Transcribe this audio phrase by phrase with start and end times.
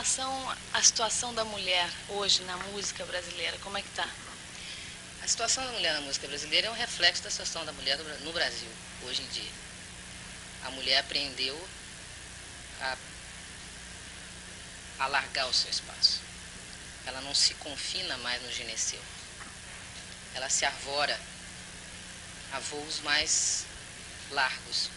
[0.00, 4.08] relação à situação da mulher hoje na música brasileira, como é que está?
[5.22, 8.32] A situação da mulher na música brasileira é um reflexo da situação da mulher no
[8.32, 8.70] Brasil,
[9.02, 9.50] hoje em dia.
[10.64, 11.68] A mulher aprendeu
[12.80, 12.96] a
[15.00, 16.22] alargar o seu espaço.
[17.04, 19.02] Ela não se confina mais no gineceu.
[20.34, 21.20] Ela se arvora
[22.52, 23.66] a voos mais
[24.30, 24.88] largos.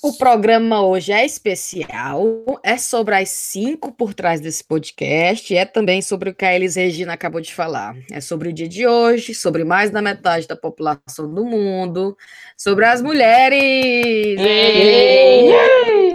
[0.00, 2.22] O programa hoje é especial,
[2.62, 6.76] é sobre as cinco por trás desse podcast, é também sobre o que a Elis
[6.76, 7.96] Regina acabou de falar.
[8.12, 12.16] É sobre o dia de hoje, sobre mais da metade da população do mundo,
[12.56, 14.38] sobre as mulheres.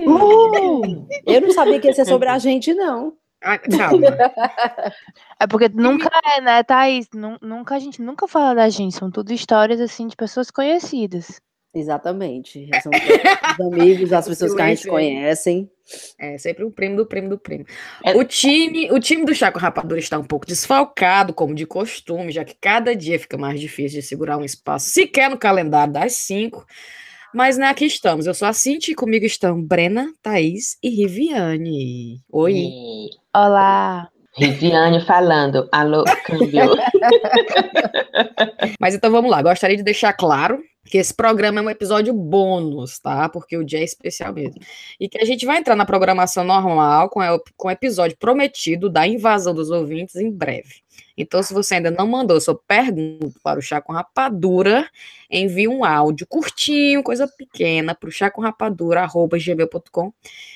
[0.07, 1.05] Uh!
[1.27, 3.17] Eu não sabia que ia ser sobre a gente, não.
[3.43, 4.07] Ah, calma.
[5.37, 7.09] É porque nunca é, né, Thaís?
[7.41, 11.41] Nunca a gente nunca fala da gente, são tudo histórias assim de pessoas conhecidas.
[11.73, 12.69] Exatamente.
[12.83, 15.69] São os amigos, as pessoas que a gente conhecem.
[16.19, 17.65] É, sempre o primo do primo do primo.
[18.03, 18.15] É.
[18.15, 22.45] O time, o time do Chaco Rapadura está um pouco desfalcado, como de costume, já
[22.45, 26.65] que cada dia fica mais difícil de segurar um espaço sequer no calendário das cinco.
[27.33, 28.27] Mas né, aqui estamos.
[28.27, 32.21] Eu sou a Cinti e comigo estão Brena, Thaís e Riviane.
[32.31, 32.53] Oi.
[32.53, 33.09] E...
[33.35, 34.07] Olá.
[34.37, 35.67] Riviane falando.
[35.71, 36.75] Alô, câmbio.
[38.79, 39.41] Mas então vamos lá.
[39.41, 43.29] Gostaria de deixar claro que esse programa é um episódio bônus, tá?
[43.29, 44.61] Porque o dia é especial mesmo.
[44.99, 47.21] E que a gente vai entrar na programação normal com,
[47.55, 50.83] com o episódio prometido da invasão dos ouvintes em breve.
[51.17, 54.89] Então, se você ainda não mandou sua pergunta para o Chá com Rapadura,
[55.29, 60.11] envie um áudio curtinho, coisa pequena, para o chacomrapadura.gmail.com,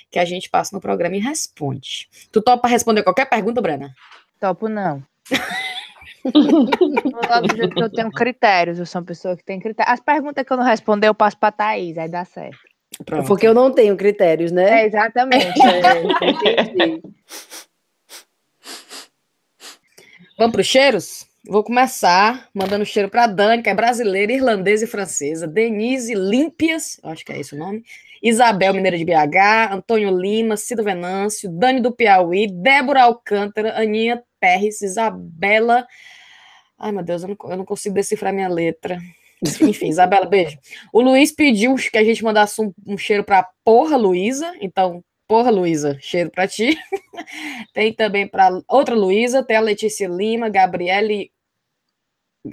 [0.10, 2.10] que a gente passa no programa e responde.
[2.32, 3.94] Tu topa responder qualquer pergunta, Brena?
[4.40, 5.04] Topo não.
[6.24, 9.94] Que eu tenho critérios, eu sou uma pessoa que tem critérios.
[9.94, 12.58] As perguntas que eu não responder, eu passo para Thaís, aí dá certo.
[13.06, 13.28] Pronto.
[13.28, 14.82] Porque eu não tenho critérios, né?
[14.82, 15.60] É, exatamente.
[15.62, 17.00] é,
[20.38, 21.26] Vamos para os cheiros?
[21.50, 25.48] Vou começar mandando cheiro para Dani, que é brasileira, irlandesa e francesa.
[25.48, 27.84] Denise Límpias, acho que é esse o nome.
[28.22, 34.82] Isabel Mineira de BH, Antônio Lima, Cido Venâncio, Dani do Piauí, Débora Alcântara, Aninha Terres,
[34.82, 35.86] Isabela.
[36.78, 39.00] Ai, meu Deus, eu não, eu não consigo decifrar minha letra.
[39.62, 40.58] Enfim, Isabela, beijo.
[40.92, 44.54] O Luiz pediu que a gente mandasse um, um cheiro para porra, Luísa.
[44.62, 46.78] Então, porra, Luísa, cheiro para ti.
[47.74, 51.32] tem também para outra Luísa, tem a Letícia Lima, Gabriele.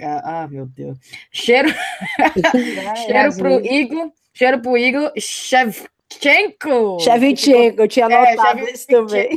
[0.01, 0.97] Ah, meu Deus.
[1.31, 1.69] Cheiro.
[3.05, 4.11] cheiro pro Igor.
[4.33, 6.99] Cheiro pro Igor Shevchenko.
[6.99, 9.29] Shevchenko, eu tinha é, anotado é, isso também.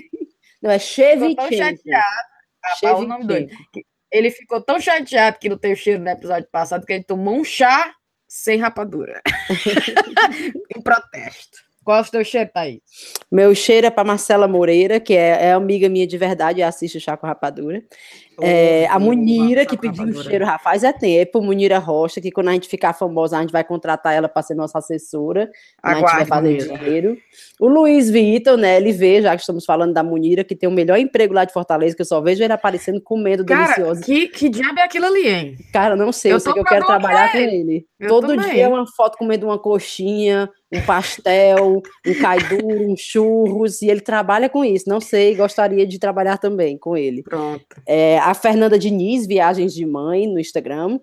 [0.61, 1.43] Não, é Shevchenko.
[1.43, 2.38] Ficou tão
[2.85, 3.51] Ah, o nome dele.
[4.11, 7.45] Ele ficou tão chateado que não teve cheiro no episódio passado que ele tomou um
[7.45, 7.95] chá
[8.27, 9.21] sem rapadura.
[10.75, 11.59] em protesto.
[11.85, 12.81] Qual é o teu cheiro, Thaís?
[13.33, 16.99] Meu cheiro é para Marcela Moreira, que é, é, amiga minha de verdade e assiste
[16.99, 17.83] o Chá com Rapadura.
[18.41, 21.43] É, a Munira, que pediu o cheiro já faz é tempo.
[21.43, 24.55] Munira Rocha, que quando a gente ficar famosa, a gente vai contratar ela para ser
[24.55, 25.51] nossa assessora.
[25.83, 26.79] a gente vai fazer Munira.
[26.79, 27.19] dinheiro.
[27.61, 28.77] O Luiz Vitor, né?
[28.77, 31.53] Ele vê, já que estamos falando da Munira, que tem o melhor emprego lá de
[31.53, 34.01] Fortaleza, que eu só vejo ele aparecendo comendo Cara, delicioso.
[34.03, 35.57] Que, que diabo é aquilo ali, hein?
[35.73, 36.33] Cara, não sei.
[36.33, 37.87] Eu, eu sei que eu quero trabalhar com ele.
[37.99, 38.51] Eu Todo também.
[38.51, 44.01] dia é uma foto comendo uma coxinha um pastel, um caiduro, um churros, e ele
[44.01, 44.89] trabalha com isso.
[44.89, 47.23] Não sei, gostaria de trabalhar também com ele.
[47.23, 47.65] Pronto.
[47.87, 51.01] É, a Fernanda Diniz, Viagens de Mãe, no Instagram.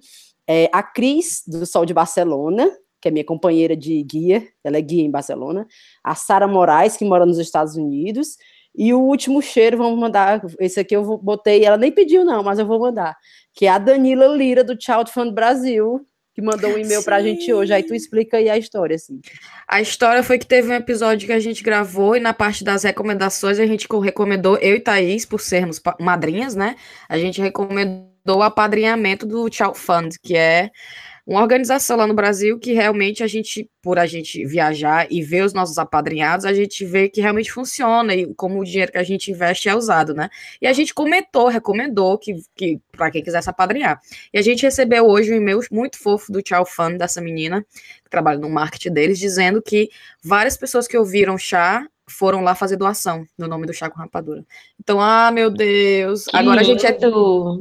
[0.48, 2.70] É, a Cris, do Sol de Barcelona,
[3.02, 5.68] que é minha companheira de guia, ela é guia em Barcelona.
[6.04, 8.38] A Sara Moraes, que mora nos Estados Unidos.
[8.76, 10.40] E o último cheiro, vamos mandar.
[10.60, 13.18] Esse aqui eu botei, ela nem pediu, não, mas eu vou mandar.
[13.56, 16.06] Que é a Danila Lira, do Child Fund Brasil,
[16.36, 17.74] que mandou um e-mail para a gente hoje.
[17.74, 19.22] Aí tu explica aí a história, assim.
[19.66, 22.84] A história foi que teve um episódio que a gente gravou e na parte das
[22.84, 26.76] recomendações a gente recomendou, eu e Thaís, por sermos madrinhas, né?
[27.08, 30.72] A gente recomendou o apadrinhamento do Child Fund, que é
[31.26, 35.44] uma organização lá no Brasil que realmente a gente, por a gente viajar e ver
[35.44, 39.04] os nossos apadrinhados, a gente vê que realmente funciona e como o dinheiro que a
[39.04, 40.30] gente investe é usado, né?
[40.62, 44.00] E a gente comentou, recomendou que, que para quem quisesse apadrinhar.
[44.32, 47.66] E a gente recebeu hoje um e-mail muito fofo do Tchau Fan dessa menina,
[48.04, 49.90] que trabalha no marketing deles, dizendo que
[50.24, 54.46] várias pessoas que ouviram chá foram lá fazer doação no nome do chá com rapadura.
[54.80, 56.26] Então, ah, meu Deus.
[56.26, 56.98] Que Agora a gente é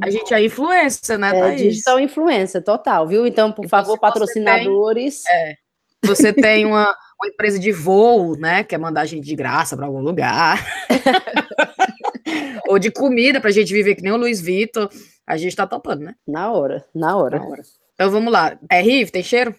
[0.01, 3.25] a gente é influência, né, é, Digital influência, total, viu?
[3.25, 5.23] Então, por então, favor, patrocinadores.
[5.23, 5.55] Tem, é,
[6.03, 9.85] você tem uma, uma empresa de voo, né, quer mandar a gente de graça para
[9.85, 10.63] algum lugar.
[12.67, 14.89] Ou de comida pra gente viver que nem o Luiz Vitor.
[15.25, 16.15] A gente tá topando, né?
[16.27, 17.39] Na hora, na hora.
[17.39, 17.61] Na hora.
[17.93, 18.57] Então vamos lá.
[18.69, 19.55] É Rive, tem cheiro?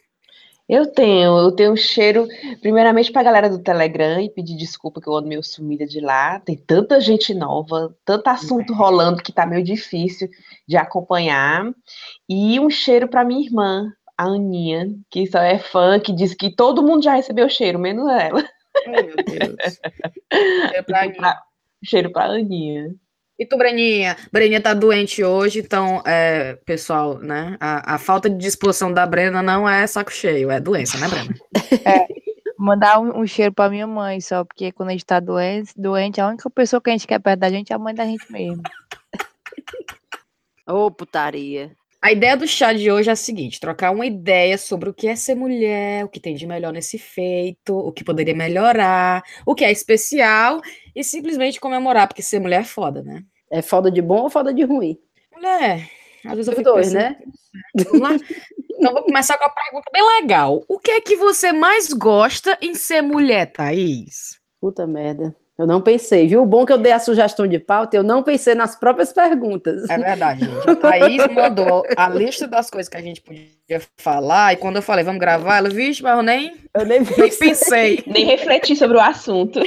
[0.68, 2.26] Eu tenho, eu tenho um cheiro,
[2.60, 6.40] primeiramente pra galera do Telegram e pedir desculpa que eu ando meio sumida de lá.
[6.40, 10.28] Tem tanta gente nova, tanto assunto rolando que tá meio difícil
[10.66, 11.72] de acompanhar.
[12.28, 16.50] E um cheiro pra minha irmã, a Aninha, que só é fã, que diz que
[16.54, 18.44] todo mundo já recebeu cheiro, menos ela.
[18.86, 19.78] Oh, meu Deus.
[20.74, 21.42] É pra pra-
[21.84, 22.92] cheiro pra Aninha.
[23.38, 24.16] E tu, Breninha?
[24.32, 27.56] Breninha tá doente hoje, então, é, pessoal, né?
[27.60, 31.34] A, a falta de disposição da Brena não é saco cheio, é doença, né, Brena?
[32.58, 36.18] Mandar um, um cheiro pra minha mãe só, porque quando a gente tá doente, doente,
[36.18, 38.24] a única pessoa que a gente quer perto da gente é a mãe da gente
[38.32, 38.62] mesmo.
[40.66, 41.72] Ô, putaria.
[42.00, 45.08] A ideia do chá de hoje é a seguinte: trocar uma ideia sobre o que
[45.08, 49.54] é ser mulher, o que tem de melhor nesse feito, o que poderia melhorar, o
[49.54, 50.60] que é especial
[50.96, 53.22] e simplesmente comemorar, porque ser mulher é foda, né?
[53.50, 54.98] É foda de bom ou foda de ruim?
[55.30, 55.90] Mulher,
[56.24, 57.16] às vezes eu fico dois, pensando, né?
[57.84, 58.10] Vamos lá?
[58.78, 60.64] Então vou começar com a pergunta bem legal.
[60.68, 64.40] O que é que você mais gosta em ser mulher, Thaís?
[64.60, 65.36] Puta merda.
[65.58, 66.42] Eu não pensei, viu?
[66.42, 69.88] O bom que eu dei a sugestão de pauta, eu não pensei nas próprias perguntas.
[69.88, 70.68] É verdade, gente.
[70.70, 74.82] A Thaís mandou a lista das coisas que a gente podia falar, e quando eu
[74.82, 77.38] falei, vamos gravar, ela, vixe, mas eu nem, Eu nem nem pensei.
[77.38, 79.58] pensei, Nem refleti sobre o assunto.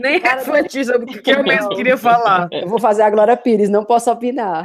[0.00, 2.48] nem refleti sobre o que eu mesmo queria falar.
[2.52, 4.62] Eu vou fazer a Glória Pires, não posso opinar.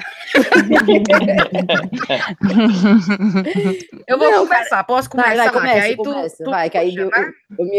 [4.07, 5.27] Eu vou Não, começar, posso começar?
[5.35, 6.43] Vai, vai, começa, aí tu- começa.
[6.43, 7.09] tu vai, que aí eu,
[7.57, 7.77] eu me,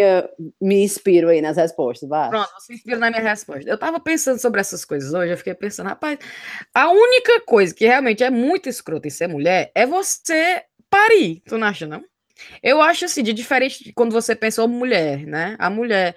[0.60, 2.28] me inspiro aí nas respostas, vai.
[2.28, 3.68] Pronto, você inspira na minha resposta.
[3.68, 6.18] Eu tava pensando sobre essas coisas hoje, eu fiquei pensando, rapaz,
[6.74, 11.42] a única coisa que realmente é muito escrota em ser mulher é você parir.
[11.46, 12.04] Tu não acha, não?
[12.62, 15.56] Eu acho assim, de diferente de quando você pensa em mulher, né?
[15.58, 16.14] A mulher.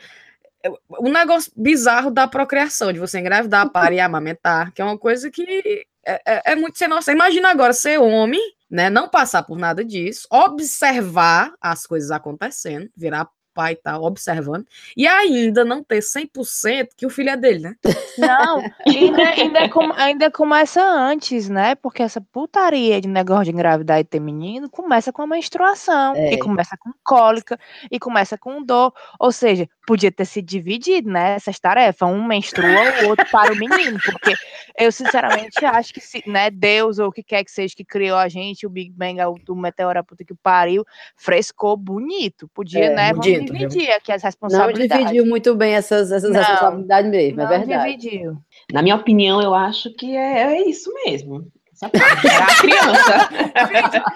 [1.00, 5.88] Um negócio bizarro da procriação, de você engravidar, parir, amamentar, que é uma coisa que
[6.06, 7.14] é, é- é muito sem noção.
[7.14, 8.90] Imagina agora ser homem, né?
[8.90, 14.66] Não passar por nada disso, observar as coisas acontecendo, virar pai e tal, observando,
[14.96, 17.76] e ainda não ter 100% que o filho é dele, né?
[18.18, 19.24] Não, ainda,
[19.68, 21.76] ainda, com- ainda começa antes, né?
[21.76, 26.32] Porque essa putaria de negócio de engravidar e ter menino começa com a menstruação, É.
[26.36, 27.60] e começa com cólica,
[27.92, 28.94] e começa com dor.
[29.20, 31.34] Ou seja, podia ter se dividido, né?
[31.36, 32.08] Essas tarefas.
[32.08, 34.00] Um menstrua, o outro para o menino.
[34.02, 34.34] Porque
[34.78, 38.18] eu, sinceramente, acho que se, né, Deus, ou o que quer que seja que criou
[38.18, 39.18] a gente, o Big Bang,
[39.50, 40.86] o meteoro, puta que pariu,
[41.16, 42.48] frescou bonito.
[42.54, 43.10] Podia, É, né?
[43.14, 43.68] Vamos bonito, viu?
[43.70, 45.06] dividir aqui as Não responsabilidades.
[45.06, 47.98] dividiu muito bem essas, essas Não, responsabilidades mesmo, é Não verdade.
[47.98, 48.38] dividiu.
[48.72, 51.48] Na minha opinião, eu acho que é, é isso mesmo.
[51.74, 52.28] Essa parte.
[52.28, 53.30] Era a criança.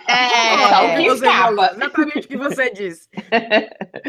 [0.08, 1.72] É, que você escapa.
[1.76, 3.10] exatamente o que você disse.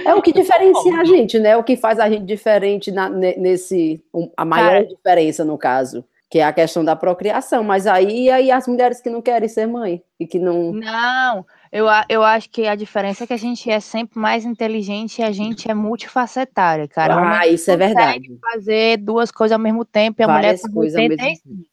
[0.04, 1.56] É o que diferencia a gente, né?
[1.56, 4.02] O que faz a gente diferente na- ne- nesse.
[4.36, 4.86] a maior Cara.
[4.86, 7.62] diferença, no caso, que é a questão da procriação.
[7.62, 10.72] Mas aí, aí as mulheres que não querem ser mãe e que não.
[10.72, 14.44] Não, eu, a- eu acho que a diferença é que a gente é sempre mais
[14.44, 17.38] inteligente e a gente é multifacetária, cara.
[17.40, 18.38] Ah, isso é verdade.
[18.40, 21.66] fazer duas coisas ao mesmo tempo e a mulher Várias faz coisas ao mesmo 85.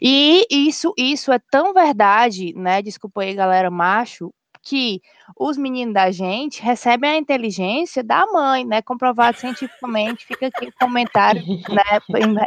[0.00, 2.82] E isso, isso é tão verdade, né?
[2.82, 4.32] Desculpa aí, galera, macho,
[4.62, 5.02] que
[5.36, 8.80] os meninos da gente recebem a inteligência da mãe, né?
[8.80, 11.82] Comprovado cientificamente, fica aqui o comentário, né?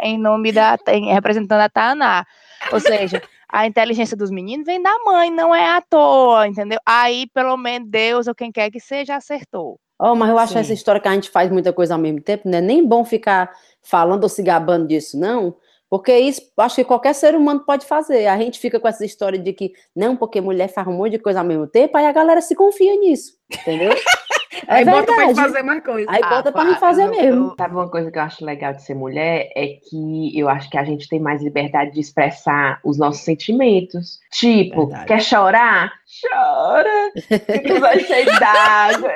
[0.03, 2.25] Em, em nome da, em- representando a Taná.
[2.71, 6.79] Ou seja, a inteligência dos meninos vem da mãe, não é à toa, entendeu?
[6.85, 9.79] Aí, pelo menos, Deus ou quem quer que seja, acertou.
[9.97, 10.59] Oh, mas eu acho Sim.
[10.59, 13.05] essa história que a gente faz muita coisa ao mesmo tempo, não é nem bom
[13.05, 13.51] ficar
[13.81, 15.55] falando ou se gabando disso, não.
[15.89, 18.27] Porque isso, acho que qualquer ser humano pode fazer.
[18.27, 21.19] A gente fica com essa história de que, não, porque mulher faz um monte de
[21.19, 23.91] coisa ao mesmo tempo, aí a galera se confia nisso, entendeu?
[24.67, 26.09] É Aí bota pra fazer mais coisa.
[26.09, 27.45] Aí Ah, bota pra gente fazer eu- mesmo.
[27.49, 29.49] eu- Sabe uma coisa que eu acho legal de ser mulher?
[29.53, 34.17] É que eu acho que a gente tem mais liberdade de expressar os nossos sentimentos.
[34.31, 35.07] Tipo, Verdade.
[35.07, 35.91] quer chorar?
[36.21, 37.11] Chora!
[37.27, 39.11] Fica vai cheio d'água.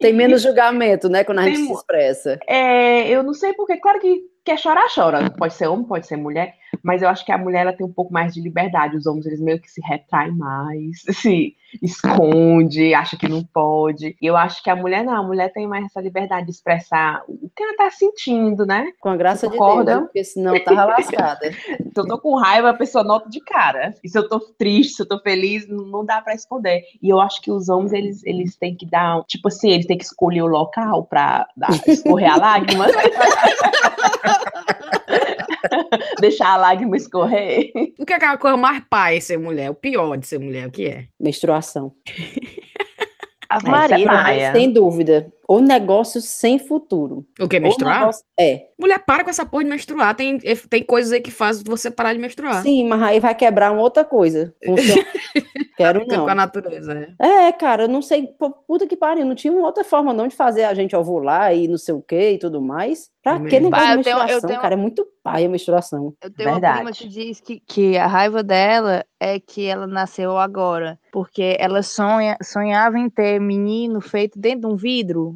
[0.00, 2.38] Tem menos julgamento, né, quando a gente Tem se expressa.
[2.48, 5.28] É, eu não sei porque, claro que quer chorar, chora.
[5.30, 7.92] Pode ser homem, pode ser mulher, mas eu acho que a mulher ela tem um
[7.92, 8.96] pouco mais de liberdade.
[8.96, 14.16] Os homens, eles meio que se retraem mais, se esconde, acha que não pode.
[14.20, 17.22] E eu acho que a mulher não, a mulher tem mais essa liberdade de expressar
[17.28, 18.92] o que ela tá sentindo, né?
[19.00, 19.96] Com a graça de Concorda?
[19.96, 21.52] Deus, porque senão tava lascada.
[21.96, 23.94] Se eu tô com raiva, a pessoa nota de cara.
[24.04, 26.82] E se eu tô triste, se eu tô feliz, não dá pra esconder.
[27.02, 29.96] E eu acho que os homens, eles, eles têm que dar, tipo assim, eles têm
[29.96, 32.86] que escolher o local pra dar, escorrer a lágrima.
[36.20, 37.72] Deixar a lágrima escorrer.
[37.98, 39.70] O que é aquela coisa mais pai ser mulher?
[39.70, 41.06] O pior de ser mulher, o que é?
[41.20, 41.92] Menstruação.
[43.48, 44.06] A é Maria?
[44.06, 44.52] Maia.
[44.52, 45.32] Sem dúvida.
[45.48, 47.24] Ou negócio sem futuro.
[47.40, 48.00] O que, menstruar?
[48.00, 48.66] negócio- É.
[48.78, 50.14] Mulher, para com essa porra de menstruar.
[50.14, 52.62] Tem, tem coisas aí que faz você parar de menstruar.
[52.62, 54.54] Sim, mas aí vai quebrar uma outra coisa.
[55.76, 56.24] Quero não.
[56.24, 57.48] com a natureza, é.
[57.48, 58.28] É, cara, eu não sei,
[58.66, 61.68] puta que pariu, não tinha uma outra forma não de fazer a gente ovular e
[61.68, 63.10] não sei o que e tudo mais.
[63.22, 64.74] Pra que negócio Bah, de eu tenho- eu menstruação, tenho- cara?
[64.74, 66.14] É muito pai a menstruação.
[66.22, 66.98] Eu tenho uma prima Verdade.
[66.98, 72.36] que diz que, que a raiva dela é que ela nasceu agora, porque ela sonha,
[72.42, 75.35] sonhava em ter menino feito dentro de um vidro.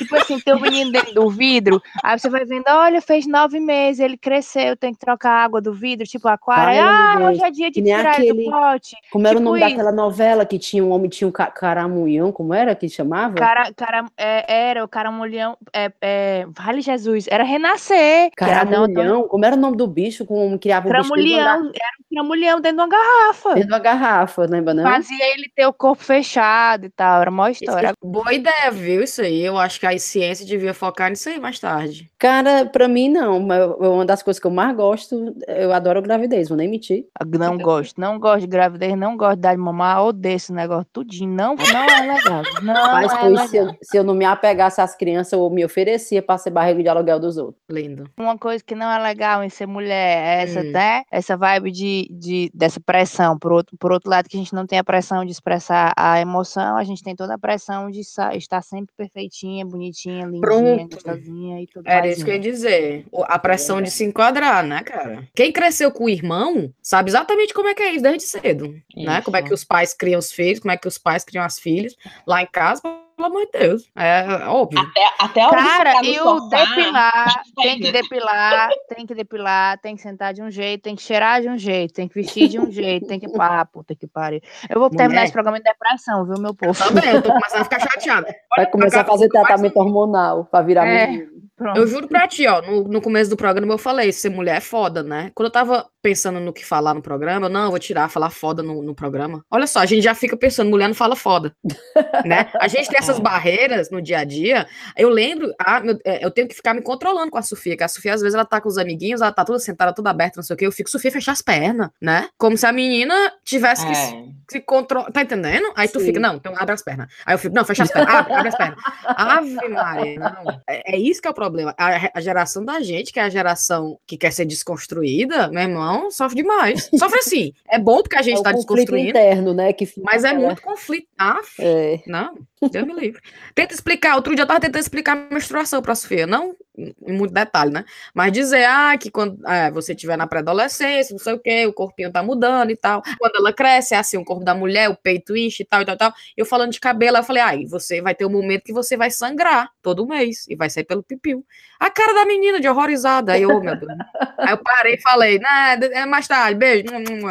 [0.00, 3.60] tipo assim, ter um menino dentro do vidro, aí você vai vendo, olha, fez nove
[3.60, 6.80] meses, ele cresceu, tem que trocar a água do vidro, tipo aquário.
[6.82, 8.96] Ah, Deus, hoje é dia de tirar ele aquele- do pote.
[9.12, 9.70] Como era o Tipo nome isso.
[9.70, 13.34] daquela novela que tinha um homem, tinha um ca- caramunhão, como era que chamava?
[13.34, 18.30] Cara, cara, é, era o caramulhão, é, é, vale Jesus, era renascer.
[18.36, 20.88] que era não, Caramulhão, como era o nome do bicho com o homem que criava
[20.88, 21.70] o bicho era um
[22.12, 23.48] tramulhão dentro de uma garrafa.
[23.54, 24.82] Dentro de uma garrafa, lembra não?
[24.84, 27.92] Fazia ele ter o corpo fechado e tal, era uma história.
[28.02, 29.02] Boa ideia, viu?
[29.02, 29.40] Isso aí.
[29.42, 32.10] Eu acho que a ciência devia focar nisso aí mais tarde.
[32.18, 36.56] Cara, pra mim não, uma das coisas que eu mais gosto, eu adoro gravidez, vou
[36.56, 37.06] nem mentir.
[37.38, 40.86] Não gosto, não gosto de gravidez, não gosto de dar de mamar, odeio esse negócio
[40.92, 43.72] tudinho, não, não é legal, não Mas é pois, se, legal.
[43.72, 46.88] eu, se eu não me apegasse às crianças, eu me oferecia pra ser barriga de
[46.88, 47.62] aluguel dos outros.
[47.70, 48.04] Lindo.
[48.18, 50.70] Uma coisa que não é legal em ser mulher é essa, Hum.
[50.72, 51.02] né?
[51.10, 53.38] Essa vibe de, de, dessa pressão.
[53.38, 56.20] Por outro, por outro lado, que a gente não tem a pressão de expressar a
[56.20, 60.94] emoção, a gente tem toda a pressão de estar sempre perfeitinha, bonitinha, lindinha, Pronto.
[60.94, 62.16] gostosinha e tudo Era mais.
[62.16, 63.06] isso que eu ia dizer.
[63.24, 65.26] A pressão de se enquadrar, né, cara?
[65.34, 68.74] Quem cresceu com o irmão sabe exatamente como é que é isso desde cedo.
[68.94, 69.22] Né?
[69.22, 69.54] Como é que Isso.
[69.54, 71.96] os pais criam os filhos, como é que os pais criam as filhas.
[72.26, 72.82] Lá em casa,
[73.20, 73.90] pelo amor de Deus.
[73.94, 74.80] É, é óbvio.
[74.80, 79.96] Até, até a de Cara, e o depilar, tem que depilar, tem que depilar, tem
[79.96, 82.58] que sentar de um jeito, tem que cheirar de um jeito, tem que vestir de
[82.58, 83.26] um jeito, tem que.
[83.38, 84.40] Ah, puta que pariu.
[84.68, 85.24] Eu vou terminar Mulher.
[85.24, 86.76] esse programa em depressão, viu, meu povo?
[86.78, 88.34] Também, eu tô começando a ficar chateada.
[88.56, 91.06] Vai começar a fazer tratamento hormonal pra virar É.
[91.06, 91.39] menino.
[91.60, 91.76] Pronto.
[91.76, 94.60] Eu juro pra ti, ó, no, no começo do programa eu falei, ser mulher é
[94.60, 95.30] foda, né?
[95.34, 98.30] Quando eu tava pensando no que falar no programa, eu, não, eu vou tirar, falar
[98.30, 99.44] foda no, no programa.
[99.50, 101.54] Olha só, a gente já fica pensando, mulher não fala foda,
[102.24, 102.48] né?
[102.58, 103.20] A gente tem essas É.
[103.20, 104.66] barreiras no dia a dia.
[104.96, 107.84] Eu lembro, ah, meu- é, eu tenho que ficar me controlando com a Sofia, que
[107.84, 110.38] a Sofia às vezes ela tá com os amiguinhos, ela tá toda sentada, toda aberta,
[110.38, 112.28] não sei o quê, eu fico, Sofia, fechar as pernas, né?
[112.38, 113.14] Como se a menina
[113.44, 114.24] tivesse que se- É.
[114.50, 115.70] se controlar, tá entendendo?
[115.76, 116.06] Aí tu Sim.
[116.06, 117.08] fica, não, então abre as pernas.
[117.26, 118.78] Aí eu fico, não, fecha as pernas, abre, abre as pernas.
[119.04, 120.60] Ave Maria, não.
[120.66, 121.49] É, é isso que é o problema.
[121.76, 126.10] A, a geração da gente, que é a geração que quer ser desconstruída, meu irmão,
[126.10, 126.88] sofre demais.
[126.98, 127.52] Sofre assim.
[127.68, 129.72] É bom porque a gente É o tá desconstruindo, interno, né?
[129.72, 131.06] Que fica mas é muito conflito.
[131.18, 132.00] Ah, É.
[132.06, 132.34] não,
[132.70, 133.20] Deus me livre.
[133.54, 137.32] Tenta explicar, outro dia eu tava tentando explicar a menstruação pra Sofia, não em muito
[137.34, 137.84] detalhe, né?
[138.14, 141.72] Mas dizer, ah, que quando é, você estiver na pré-adolescência, não sei o quê, o
[141.72, 143.02] corpinho tá mudando e tal.
[143.18, 145.84] Quando ela cresce, é assim, o corpo da mulher, o peito enche e tal, e
[145.84, 146.12] tal, e tal.
[146.36, 149.10] Eu falando de cabelo, eu falei, ai, você vai ter um momento que você vai
[149.10, 151.44] sangrar todo mês, e vai sair pelo pipiu.
[151.78, 153.92] A cara da menina de horrorizada, aí, ô, meu Deus.
[154.38, 156.84] Aí eu parei e falei, nah, é mais tarde, beijo,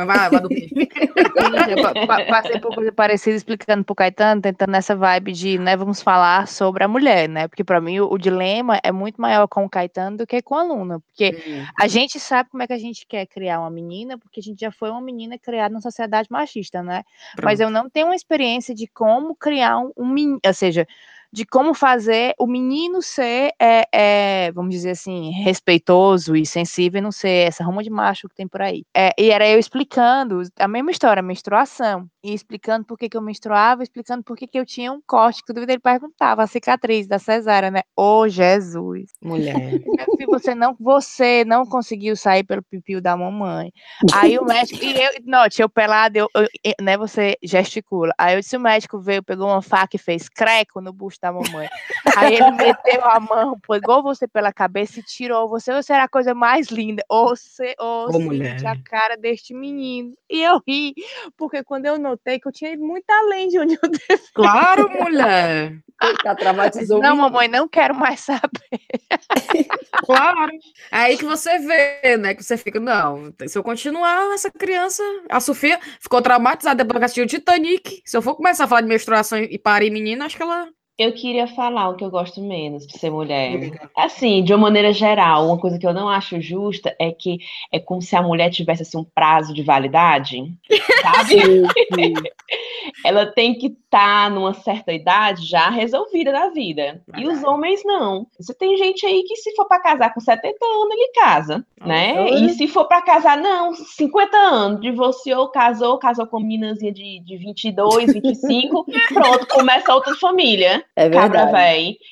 [0.06, 0.30] vai, vai.
[1.70, 6.02] Eu pa- passei por coisa parecida explicando pro Caetano, tentando nessa vibe de, né, vamos
[6.02, 7.48] falar sobre a mulher, né?
[7.48, 10.56] Porque pra mim o, o dilema é muito maior com o Caetano do que com
[10.56, 14.18] a Luna, porque a gente sabe como é que a gente quer criar uma menina,
[14.18, 17.04] porque a gente já foi uma menina criada numa sociedade machista, né?
[17.44, 17.62] Mas pronto.
[17.62, 20.88] eu não tenho uma experiência de como criar um, um menino, ou seja,
[21.32, 27.02] de como fazer o menino ser, é, é, vamos dizer assim, respeitoso e sensível e
[27.02, 28.84] não ser essa ruma de macho que tem por aí.
[28.96, 33.16] É, e era eu explicando a mesma história, a menstruação, e explicando por que, que
[33.18, 36.48] eu menstruava, explicando por que, que eu tinha um corte, que dúvida ele perguntava, a
[36.48, 37.82] cicatriz da cesárea, né?
[37.96, 39.12] Ô, Jesus!
[39.22, 39.80] Mulher.
[40.18, 43.72] Filho, você não, você não conseguiu sair pelo pipiu da mamãe.
[44.14, 46.48] Aí o médico, e eu, note, eu pelado, eu, eu-
[46.82, 48.14] né, você gesticula.
[48.18, 51.32] Aí eu disse, o médico veio, pegou uma faca e fez creco no busto da
[51.32, 51.68] mamãe.
[52.16, 55.74] Aí ele meteu a mão, pegou você pela cabeça e tirou você.
[55.74, 57.04] Você era a coisa mais linda.
[57.10, 57.76] Ô, você,
[58.20, 58.58] mulher.
[58.66, 60.14] a cara deste menino.
[60.30, 60.94] E eu ri,
[61.38, 64.20] porque quando eu notei que eu tinha ido muito além de onde eu devia.
[64.34, 65.80] Claro, mulher.
[66.24, 68.50] Tá traumatizou Não, mamãe, não quero mais saber.
[70.06, 70.52] Claro.
[70.92, 72.34] É aí que você vê, né?
[72.34, 75.04] Que você fica, não, se eu continuar, essa criança.
[75.30, 78.02] A Sofia ficou traumatizada depois que assistiu o Titanic.
[78.06, 80.68] Se eu for começar a falar de menstruação e parir menina, acho que ela.
[81.00, 83.72] Eu queria falar o que eu gosto menos de ser mulher.
[83.96, 87.38] Assim, de uma maneira geral, uma coisa que eu não acho justa é que
[87.72, 90.54] é como se a mulher tivesse assim, um prazo de validade,
[91.02, 91.64] sabe?
[93.06, 97.02] Ela tem que estar tá numa certa idade já resolvida da vida.
[97.08, 97.24] Verdade.
[97.24, 98.28] E os homens não.
[98.38, 102.30] Você tem gente aí que se for para casar com 70 anos, ele casa, né?
[102.30, 107.38] E se for para casar, não, 50 anos, divorciou, casou, casou com meninazinha de, de
[107.38, 110.84] 22, 25, pronto, começa outra família.
[110.96, 111.34] É verdade.
[111.34, 111.72] Cabra.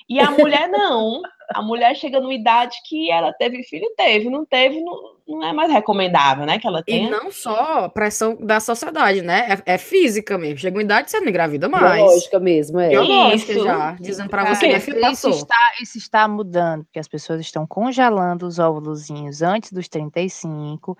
[0.09, 1.21] E a mulher não.
[1.53, 5.51] A mulher chega numa idade que ela teve filho, teve, não teve, não, não é
[5.51, 6.57] mais recomendável, né?
[6.57, 7.07] Que ela tenha.
[7.07, 9.59] E não só pressão da sociedade, né?
[9.65, 10.59] É, é física mesmo.
[10.59, 12.01] Chega uma idade você não engravida mais.
[12.01, 12.89] Biológica mesmo, é.
[12.89, 13.63] Biológica isso.
[13.63, 13.97] já.
[13.99, 18.47] Dizendo pra você, é, filho, isso está, isso está mudando, porque as pessoas estão congelando
[18.47, 20.97] os óvulozinhos antes dos 35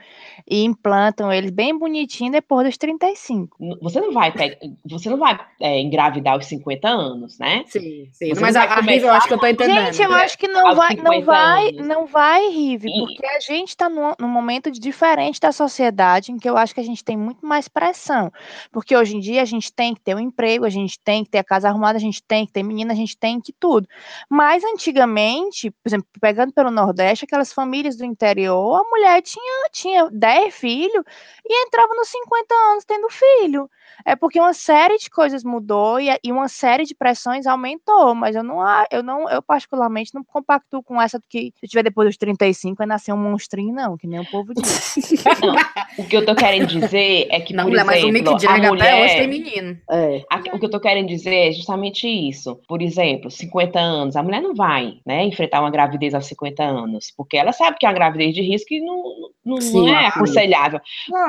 [0.50, 3.58] e implantam eles bem bonitinho depois dos 35.
[3.82, 7.64] Você não vai pegar, você não vai é, engravidar aos 50 anos, né?
[7.68, 8.30] Sim, sim.
[8.30, 9.94] Você Mas a, a Rive, eu acho que eu tô entendendo.
[9.94, 13.88] Gente, eu acho que não vai, não vai, não vai, Rive, porque a gente tá
[13.88, 17.46] no, num momento diferente da sociedade, em que eu acho que a gente tem muito
[17.46, 18.32] mais pressão.
[18.72, 21.30] Porque hoje em dia a gente tem que ter um emprego, a gente tem que
[21.30, 23.88] ter a casa arrumada, a gente tem que ter menina, a gente tem que tudo.
[24.30, 30.10] Mas antigamente, por exemplo, pegando pelo Nordeste, aquelas famílias do interior, a mulher tinha, tinha
[30.12, 31.04] 10 filhos
[31.46, 33.70] e entrava nos 50 anos tendo filho.
[34.06, 38.36] É porque uma série de coisas mudou e, e uma série de pressões aumentou, mas
[38.36, 38.60] eu não,
[38.92, 42.88] eu não, eu particularmente não compacto com essa que se tiver depois dos 35 vai
[42.88, 44.96] nascer um monstrinho, não, que nem o povo diz.
[45.42, 45.56] Não,
[46.04, 48.42] o que eu tô querendo dizer é que, não, por mulher, exemplo, mas o Mick
[48.42, 49.78] Jagger mulher, até hoje tem menino.
[49.90, 50.24] É.
[50.30, 52.60] A, o que eu tô querendo dizer é justamente isso.
[52.68, 57.14] Por exemplo, 50 anos, a mulher não vai, né, enfrentar uma gravidez aos 50 anos,
[57.16, 59.04] porque ela sabe que é uma gravidez de risco e não,
[59.46, 60.80] não, Sim, não é aconselhável.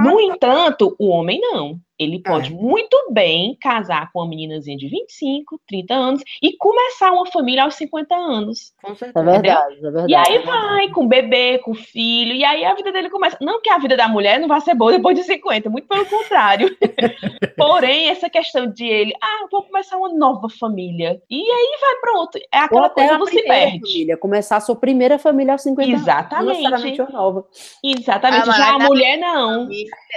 [0.01, 1.81] No entanto, o homem não.
[1.99, 2.57] Ele pode é.
[2.57, 7.75] muito bem casar com uma meninazinha de 25, 30 anos e começar uma família aos
[7.75, 8.73] 50 anos.
[8.81, 9.29] Com certeza.
[9.29, 10.13] É verdade, é verdade.
[10.13, 13.37] E aí é vai, com bebê, com filho, e aí a vida dele começa.
[13.41, 16.07] Não que a vida da mulher não vá ser boa depois de 50, muito pelo
[16.07, 16.77] contrário.
[17.57, 21.21] Porém, essa questão de ele, ah, vou começar uma nova família.
[21.29, 22.39] E aí vai pronto.
[22.53, 23.81] É aquela coisa que se perde.
[23.81, 26.65] Família, começar a sua primeira família aos 50 Exatamente.
[26.65, 26.67] anos.
[26.67, 27.03] Exatamente.
[27.03, 27.47] Uma nova.
[27.83, 28.51] Exatamente.
[28.51, 29.69] Ah, Já a mulher não.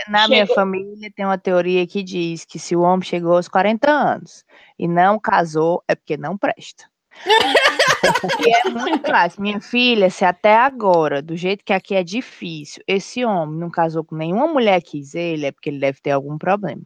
[0.08, 3.48] Na minha família tem uma teoria teoria que diz que se o homem chegou aos
[3.48, 4.44] 40 anos
[4.78, 6.86] e não casou, é porque não presta.
[8.40, 9.42] e é muito fácil.
[9.42, 14.04] Minha filha, se até agora, do jeito que aqui é difícil, esse homem não casou
[14.04, 16.82] com nenhuma mulher que quis ele, é porque ele deve ter algum problema.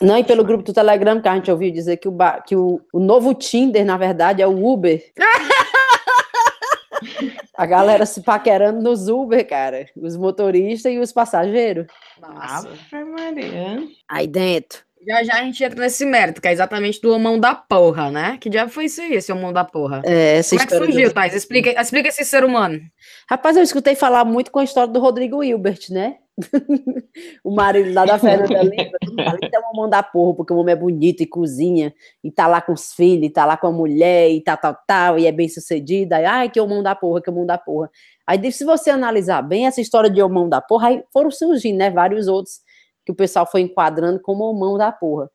[0.00, 2.80] Não, e pelo grupo do Telegram que a gente ouviu dizer que o, que o,
[2.92, 5.02] o novo Tinder, na verdade, é o Uber.
[7.58, 9.88] A galera se paquerando nos Uber, cara.
[9.96, 11.88] Os motoristas e os passageiros.
[12.20, 12.70] Nossa.
[12.92, 13.82] Maria.
[14.08, 14.84] Aí dentro.
[15.04, 18.38] Já já a gente entra nesse mérito, que é exatamente do homão da porra, né?
[18.40, 20.02] Que diabo foi isso aí, esse homão da porra?
[20.04, 21.14] É, essa Como é que surgiu, do...
[21.14, 21.34] Thais?
[21.34, 22.80] Explica, explica esse ser humano.
[23.28, 26.16] Rapaz, eu escutei falar muito com a história do Rodrigo Hilbert, né?
[27.42, 31.22] o marido lá da Fernanda tem uma mão da porra, porque o homem é bonito
[31.22, 34.40] e cozinha, e tá lá com os filhos, e tá lá com a mulher, e
[34.40, 37.44] tal, tal, tal, e é bem sucedido, aí, ai, que mão da porra, que mão
[37.44, 37.90] da porra.
[38.26, 41.90] Aí, se você analisar bem essa história de mão da porra, aí foram surgindo, né,
[41.90, 42.60] vários outros
[43.04, 45.30] que o pessoal foi enquadrando como mão da porra.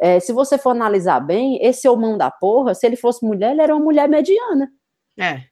[0.00, 3.62] É, se você for analisar bem, esse mão da porra, se ele fosse mulher, ele
[3.62, 4.68] era uma mulher mediana.
[5.18, 5.42] É,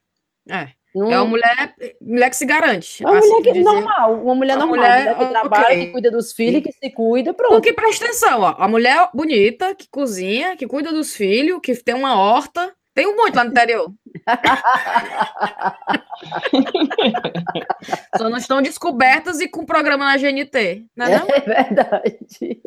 [0.49, 0.82] é.
[0.95, 1.11] Não...
[1.11, 3.03] É uma mulher, mulher que se garante.
[3.03, 5.85] É uma assim mulher que, normal, uma mulher uma normal, mulher, que trabalha, okay.
[5.85, 7.53] que cuida dos filhos, que se cuida, pronto.
[7.53, 11.95] Porque presta atenção, ó, a mulher bonita, que cozinha, que cuida dos filhos, que tem
[11.95, 13.91] uma horta, tem um monte lá no interior.
[18.17, 21.27] Só não estão descobertas e com programa na GNT, não é, não?
[21.27, 22.61] é verdade.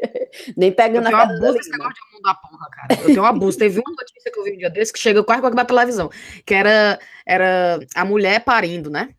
[0.56, 1.32] Nem pega na cara.
[1.32, 3.00] Eu tenho um abuso desse negócio de mundo da porra, cara.
[3.00, 3.58] Eu tenho um abuso.
[3.58, 6.10] Teve uma notícia que eu vi um dia desse que chegou quase com a televisão,
[6.44, 9.14] que era, era a mulher parindo, né?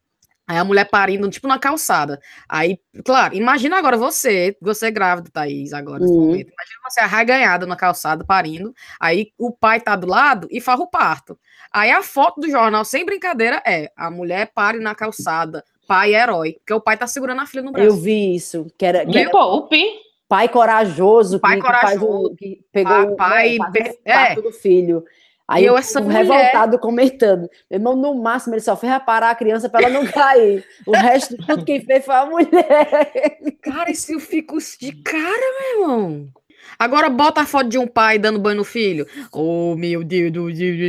[0.47, 2.21] Aí a mulher parindo, tipo, na calçada.
[2.47, 6.21] Aí, claro, imagina agora você, você é grávida, Thaís, agora, nesse uhum.
[6.21, 6.53] momento.
[6.53, 8.73] Imagina você arreganhada na calçada, parindo.
[8.97, 11.37] Aí o pai tá do lado e farra o parto.
[11.69, 16.23] Aí a foto do jornal, sem brincadeira, é a mulher pare na calçada, pai é
[16.23, 16.53] herói.
[16.53, 17.87] Porque o pai tá segurando a filha no braço.
[17.87, 18.67] Eu vi isso.
[18.77, 19.29] Que era, que era...
[19.29, 19.83] poupe.
[20.29, 21.41] Pai corajoso.
[21.41, 22.35] Pai que, corajoso.
[22.37, 24.35] Que, que pegou pai, o, pai, é.
[24.35, 25.03] do filho.
[25.47, 26.25] Aí eu, essa mulher...
[26.25, 27.49] revoltado comentando.
[27.69, 30.65] Meu irmão, no máximo, ele só fez reparar a criança para ela não cair.
[30.85, 33.39] o resto, tudo quem fez foi a mulher.
[33.61, 35.23] Cara, isso eu fico de cara,
[35.61, 36.27] meu irmão.
[36.79, 39.07] Agora bota a foto de um pai dando banho no filho.
[39.31, 40.33] Oh, meu Deus,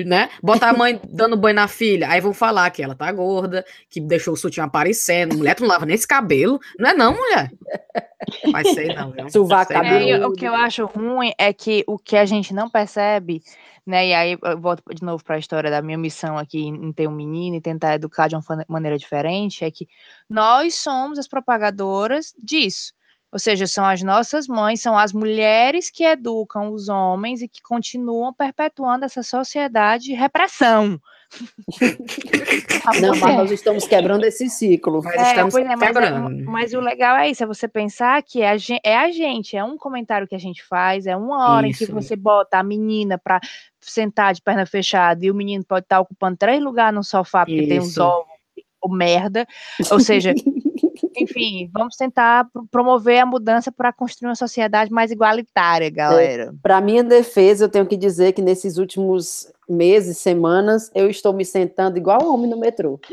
[0.07, 0.29] né?
[0.42, 2.09] Bota a mãe dando banho na filha.
[2.11, 5.37] Aí vão falar que ela tá gorda, que deixou o sutiã aparecendo.
[5.37, 6.61] Mulher, tu não lava nem esse cabelo.
[6.79, 7.51] Não é não, mulher?
[8.53, 9.29] Vai ser não, viu?
[10.11, 13.42] É, o que eu acho ruim é que o que a gente não percebe
[13.88, 14.09] né?
[14.09, 17.09] E aí eu volto de novo para a história da minha missão aqui em ter
[17.09, 19.88] um menino e tentar educar de uma maneira diferente, é que
[20.29, 22.92] nós somos as propagadoras disso.
[23.33, 27.62] Ou seja, são as nossas mães, são as mulheres que educam os homens e que
[27.62, 31.01] continuam perpetuando essa sociedade de repressão.
[33.00, 35.02] Não, mas nós estamos quebrando esse ciclo.
[35.02, 36.44] Mas É, estamos é, mas, é- quebrando.
[36.50, 39.56] mas o legal é isso, é você pensar que é a, gen- é a gente,
[39.56, 41.92] é um comentário que a gente faz, é uma hora em que Isso.
[41.92, 43.40] você bota a menina pra
[43.80, 47.66] sentar de perna fechada e o menino pode estar ocupando três lugares no sofá porque
[47.66, 48.02] tem uns Isso.
[48.02, 48.26] ovos
[48.80, 49.46] ou merda.
[49.90, 50.32] Ou seja,
[51.16, 56.54] enfim, vamos tentar pro- promover a mudança para construir uma sociedade mais igualitária, galera.
[56.62, 61.44] Para minha defesa, eu tenho que dizer que nesses últimos meses, semanas, eu estou me
[61.44, 63.00] sentando igual homem no metrô.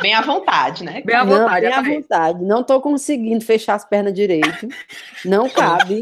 [0.00, 1.00] Bem à vontade, né?
[1.02, 2.44] Bem à não, vontade, bem à vontade.
[2.44, 4.68] Não estou conseguindo fechar as pernas direito.
[5.24, 6.00] Não cabe.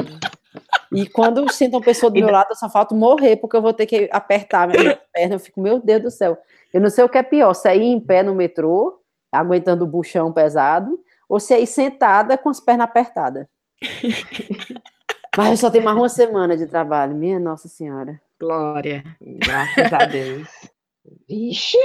[0.90, 3.72] E quando senta uma pessoa do meu lado, eu só falta morrer, porque eu vou
[3.72, 5.36] ter que apertar a minha perna.
[5.36, 6.36] Eu fico, meu Deus do céu.
[6.72, 9.84] Eu não sei o que é pior, se é ir em pé no metrô, aguentando
[9.84, 13.46] o buchão pesado, ou se é ir sentada com as pernas apertadas.
[15.36, 18.20] Mas eu só tenho mais uma semana de trabalho, minha Nossa Senhora.
[18.38, 19.02] Glória.
[19.20, 20.48] Graças a Deus.
[21.28, 21.78] Vixe.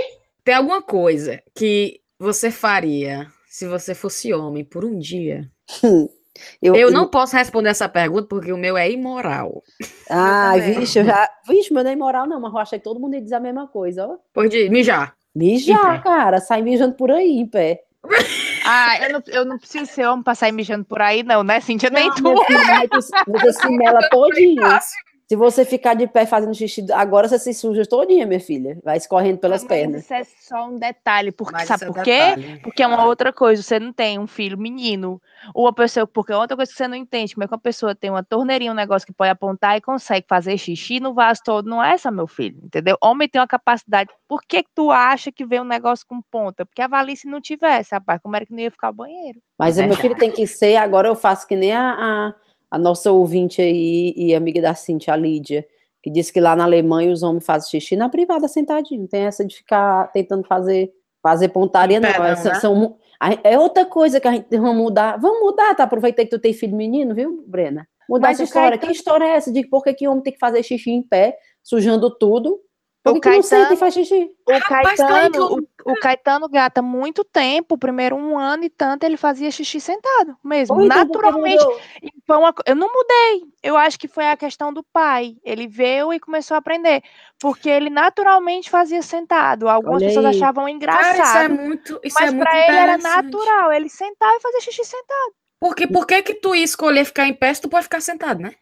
[0.43, 5.49] Tem alguma coisa que você faria se você fosse homem por um dia?
[6.61, 9.63] Eu não posso responder essa pergunta porque o meu é imoral.
[10.09, 10.79] Ai, também.
[10.79, 11.29] vixe, eu já.
[11.47, 13.39] Vixe, meu não é imoral, não, mas eu achei que todo mundo ia dizer a
[13.39, 14.15] mesma coisa, ó.
[14.33, 15.13] Pois de mijar.
[15.35, 17.81] Mijar, cara, sai mijando por aí, em pé.
[18.69, 21.61] Ah, eu não, eu não preciso ser homem pra sair mijando por aí, não, né,
[21.61, 21.89] Cintia?
[21.89, 22.21] Nem Não, tu.
[22.23, 24.79] minha filha, mas tu- Você se mela todinha.
[25.27, 28.79] Se você ficar de pé fazendo xixi, agora você se suja todinha, minha filha.
[28.81, 30.03] Vai escorrendo pelas Mas pernas.
[30.05, 32.17] Isso é só um detalhe, porque Mas sabe é por quê?
[32.17, 32.59] detalhe.
[32.61, 35.21] Porque é uma outra coisa, você não tem um filho menino,
[35.53, 37.59] ou uma pessoa, porque é outra coisa que você não entende, como é que uma
[37.59, 41.41] pessoa tem uma torneirinha, um negócio que pode apontar e consegue fazer xixi no vaso
[41.43, 42.97] todo, não é essa, meu filho, entendeu?
[43.01, 46.65] Homem tem uma capacidade, por que tu acha que vem um negócio com ponta?
[46.65, 49.41] Porque avalie se não tivesse, rapaz, como era que não ia ficar o banheiro?
[49.59, 52.33] Mas o meu filho tem que ser, agora eu faço que nem a, a,
[52.69, 55.65] a nossa ouvinte aí e amiga da Cintia, a Lídia,
[56.03, 59.01] que disse que lá na Alemanha os homens fazem xixi na privada sentadinho.
[59.01, 62.09] Não tem essa de ficar tentando fazer, fazer pontaria, não.
[62.09, 62.59] não, Essa- né?
[62.59, 62.97] são
[63.43, 65.17] é outra coisa que a gente vamos mudar.
[65.19, 65.83] Vamos mudar, tá?
[65.83, 67.87] Aproveitei que tu tem filho menino, viu, Brena?
[68.07, 68.69] Mudar Mas essa história.
[68.77, 71.01] Caetano- Que história é essa de por que, que homem tem que fazer xixi em
[71.01, 72.59] pé, sujando tudo?
[73.03, 74.31] Por O que, que não senta e Caetano- faz xixi?
[74.47, 79.17] O Rapaz, Caetano, o, o Caetano gata muito tempo, primeiro um ano e tanto, ele
[79.17, 81.63] fazia xixi sentado mesmo, Ou então, naturalmente.
[82.01, 83.43] E uma co- eu não mudei.
[83.63, 85.35] Eu acho que foi a questão do pai.
[85.43, 87.01] Ele veio e começou a aprender.
[87.39, 89.69] Porque ele naturalmente fazia sentado.
[89.69, 91.23] Algumas pessoas achavam Cara, engraçado.
[91.23, 93.71] isso é muito, isso mas é muito pra ele era natural.
[93.71, 95.33] Ele sentava e fazia xixi sentado.
[95.59, 98.41] Porque por que que tu ia escolher ficar em pé se tu pode ficar sentado,
[98.41, 98.53] né?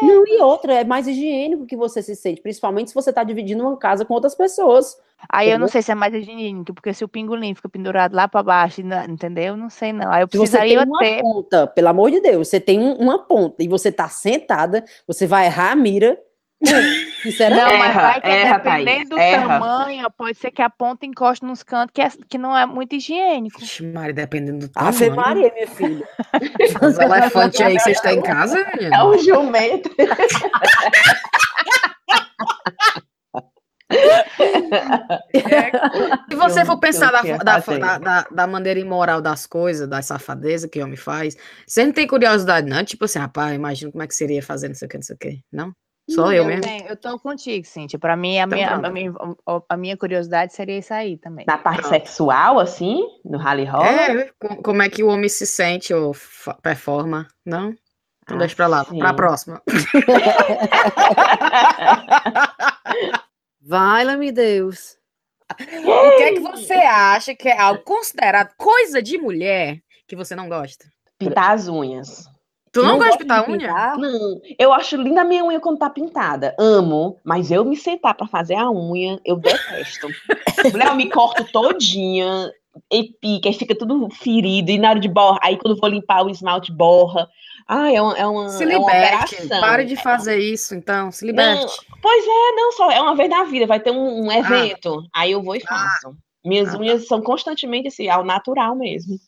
[0.00, 3.62] Não, e outra, é mais higiênico que você se sente, principalmente se você tá dividindo
[3.66, 4.96] uma casa com outras pessoas.
[5.30, 8.28] Aí eu não sei se é mais higiênico, porque se o pingolim fica pendurado lá
[8.28, 9.56] pra baixo, na- entendeu?
[9.56, 10.10] Não sei não.
[10.12, 11.20] Aí eu Se você tem precisaria uma ter.
[11.22, 15.26] ponta, pelo amor de Deus, você tem um- uma ponta e você tá sentada, você
[15.26, 16.18] vai errar a mira.
[17.22, 17.70] Sinceramente.
[17.72, 19.46] Não, mas Erra, vai que é erra, dependendo do erra.
[19.60, 22.94] tamanho, pode ser que a ponta encoste nos cantos que, é- que não é muito
[22.96, 23.62] higiênico.
[23.62, 24.94] Ixi, Maria, dependendo do tamanho.
[24.96, 26.08] Ave Maria, minha filha.
[26.82, 29.04] Os elefantes aí que vocês têm em casa, É menina.
[29.06, 29.90] um jumento.
[36.30, 39.88] Se você for Eu- pensar eu da, da, da, da- da maneira imoral das coisas,
[39.88, 42.82] das safadezas que o homem faz, você não tem curiosidade, não?
[42.84, 45.16] Tipo assim, rapaz, imagina como é que seria fazer não sei o que, não sei
[45.16, 45.40] o que.
[45.52, 45.72] Não?
[46.10, 46.62] Só eu, mesmo.
[46.62, 47.98] tenho- eu tô contigo, Cíntia.
[47.98, 49.12] Pra mim, a, Então minha, a, minha,
[49.68, 51.44] a minha curiosidade seria isso aí também.
[51.46, 51.92] Na parte Pronto.
[51.92, 53.86] sexual, assim, no rally rola.
[53.86, 56.16] É, co- como é que o homem se sente ou
[56.62, 57.74] performa, não?
[58.22, 58.98] Então Ah, deixa pra lá, sim.
[58.98, 59.60] pra próxima.
[63.68, 64.96] Vai-me Deus.
[65.50, 70.34] O que é que você acha que é algo considerado coisa de mulher que você
[70.34, 70.86] não gosta?
[71.18, 72.24] Pintar as unhas.
[72.72, 73.58] Tu não, gosta de pintar unha?
[73.58, 73.98] pintar?
[73.98, 76.56] Não, eu acho linda a minha unha quando tá pintada.
[76.58, 80.08] Amo, mas eu me sentar pra fazer a unha, eu detesto.
[80.72, 82.50] Mulher, eu me corto todinha,
[82.90, 85.90] e pica, aí fica tudo ferido, e na hora de borra, aí quando eu vou
[85.90, 87.28] limpar o esmalte, borra.
[87.70, 89.46] Ai, é uma, é uma, Se é uma liberte.
[89.48, 91.12] Pare de fazer isso, então.
[91.12, 91.76] Se liberte.
[92.00, 95.32] Pois é, não, só é uma vez na vida, vai ter um, um evento, aí
[95.32, 96.16] eu vou e faço.
[96.42, 99.18] Minhas Ah, unhas são constantemente assim, ao natural mesmo.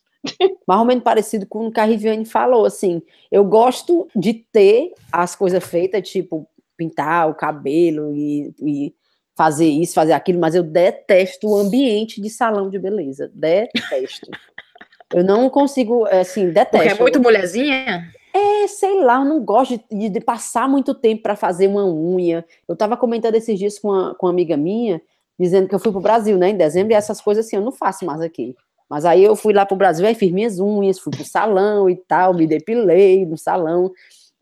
[0.66, 4.94] mais ou menos parecido com o que a Riviane falou, assim, eu gosto de ter
[5.12, 6.48] as coisas feitas, tipo,
[6.78, 8.94] pintar o cabelo e, e
[9.36, 14.30] fazer isso, fazer aquilo, mas eu detesto o ambiente de salão de beleza, detesto.
[15.12, 16.76] eu não consigo, assim, detesto.
[16.78, 18.10] Porque é muito mulherzinha?
[18.32, 22.44] É, sei lá, eu não gosto de, de passar muito tempo para fazer uma unha.
[22.68, 25.02] Eu tava comentando esses dias com uma, com uma amiga minha,
[25.38, 27.72] dizendo que eu fui pro Brasil, né, em dezembro, e essas coisas assim, eu não
[27.72, 28.54] faço mais aqui.
[28.88, 31.96] Mas aí eu fui lá pro Brasil, aí fiz minhas unhas, fui pro salão e
[31.96, 33.92] tal, me depilei no salão.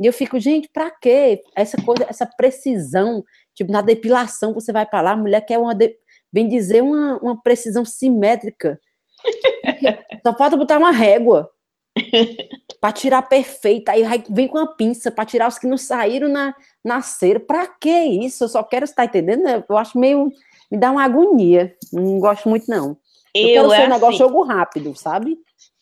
[0.01, 1.43] E eu fico, gente, pra quê?
[1.55, 3.25] Essa coisa, essa precisão,
[3.55, 5.97] tipo, na depilação, você vai pra lá, a mulher quer uma, de...
[6.33, 8.81] bem dizer, uma, uma precisão simétrica.
[10.25, 11.51] Só falta botar uma régua
[12.81, 13.93] para tirar perfeita.
[13.93, 17.41] Aí vem com a pinça para tirar os que não saíram na, na cera.
[17.41, 18.45] Para que isso?
[18.45, 19.65] Eu só quero estar tá entendendo.
[19.69, 20.31] Eu acho meio.
[20.71, 21.75] Me dá uma agonia.
[21.93, 22.97] Não gosto muito, não.
[23.35, 25.39] Eu, eu quero ser um negócio assim, jogo rápido, sabe?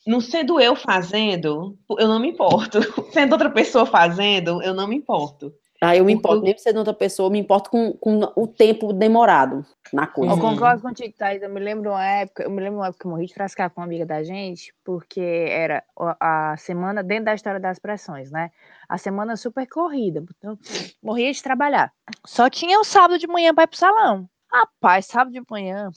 [0.07, 2.79] Não sendo eu fazendo, eu não me importo.
[3.13, 5.53] Sendo outra pessoa fazendo, eu não me importo.
[5.81, 8.93] Ah, eu me importo, nem sendo outra pessoa, eu me importo com, com o tempo
[8.93, 10.35] demorado na coisa.
[10.35, 11.43] Eu concordo contigo, Thaís.
[11.43, 13.71] Eu me lembro uma época, eu me lembro uma época que eu morri de frascar
[13.71, 15.85] com uma amiga da gente, porque era
[16.21, 18.51] a semana dentro da história das pressões, né?
[18.89, 20.25] A semana super corrida.
[20.39, 20.59] Então,
[21.03, 21.93] morria de trabalhar.
[22.25, 24.29] Só tinha o sábado de manhã para ir pro salão.
[24.51, 25.91] Rapaz, sábado de manhã,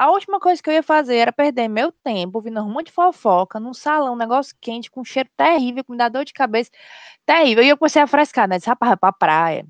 [0.00, 2.92] a última coisa que eu ia fazer era perder meu tempo vindo um monte de
[2.92, 6.32] fofoca num salão, um negócio quente, com um cheiro terrível, que me dá dor de
[6.32, 6.70] cabeça
[7.26, 7.62] terrível.
[7.62, 8.56] E eu comecei a frescar, né?
[8.56, 9.66] Disse, rapaz, pra praia.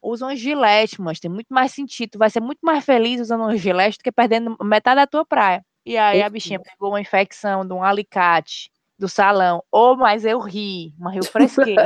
[0.00, 2.12] Usa um gilete, mas tem muito mais sentido.
[2.12, 5.24] Tu vai ser muito mais feliz usando um gilete do que perdendo metade da tua
[5.26, 5.64] praia.
[5.84, 9.62] E aí a bichinha pegou uma infecção de um alicate do salão.
[9.70, 11.76] Ou, oh, mas eu ri, mas eu fresquei.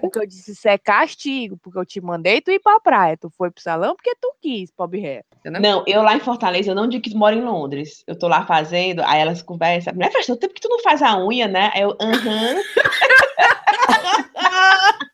[0.00, 3.16] porque eu disse, isso é castigo, porque eu te mandei tu ir pra praia.
[3.16, 5.24] Tu foi pro salão porque tu quis, pobre ré.
[5.44, 8.04] Não, eu lá em Fortaleza, eu não digo que tu mora em Londres.
[8.06, 9.94] Eu tô lá fazendo, aí elas conversam.
[9.94, 11.70] Mulher, faz tanto tempo que tu não faz a unha, né?
[11.74, 12.56] Aí eu, aham.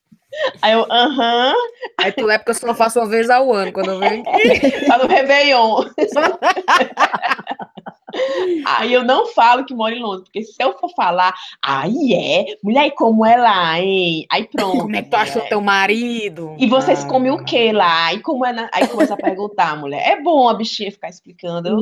[0.60, 1.54] Aí eu, aham.
[1.98, 4.82] Aí tu é porque eu só faço uma vez ao ano, quando eu venho aqui.
[4.86, 5.84] Só no Réveillon.
[8.66, 12.56] Aí eu não falo que moro em Londres, porque se eu for falar, aí é,
[12.64, 14.26] mulher, como é lá, hein?
[14.28, 14.78] Aí pronto.
[14.86, 16.54] Como é que tu achou teu marido?
[16.58, 17.08] E vocês ah.
[17.08, 18.12] comem o que lá?
[18.12, 18.68] E como é na...
[18.72, 20.02] Aí começa a perguntar, mulher.
[20.06, 21.80] É bom a bichinha ficar explicando, eu,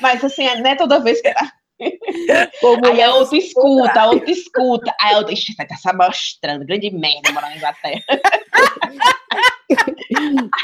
[0.00, 1.52] mas assim, não é toda vez que ela.
[2.60, 4.94] Como aí a outra escuta, a outra escuta.
[5.00, 8.02] Aí a outra, ixi, tá se mostrando, grande merda morar na Inglaterra.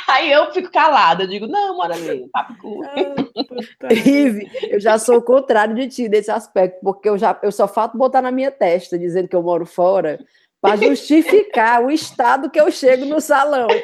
[0.08, 5.16] aí eu fico calada, eu digo, não, mora ali, papo ah, Ive, eu já sou
[5.16, 8.50] o contrário de ti nesse aspecto, porque eu, já, eu só falta botar na minha
[8.50, 10.18] testa, dizendo que eu moro fora,
[10.60, 13.68] para justificar o estado que eu chego no salão.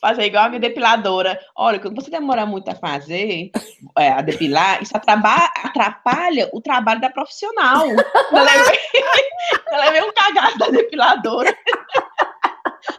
[0.00, 1.38] fazer igual a minha depiladora.
[1.56, 3.50] Olha, quando você demora muito a fazer,
[3.98, 7.86] é, a depilar, isso atrapalha o trabalho da profissional.
[7.86, 8.80] Eu levei,
[9.72, 11.56] eu levei um cagado da depiladora.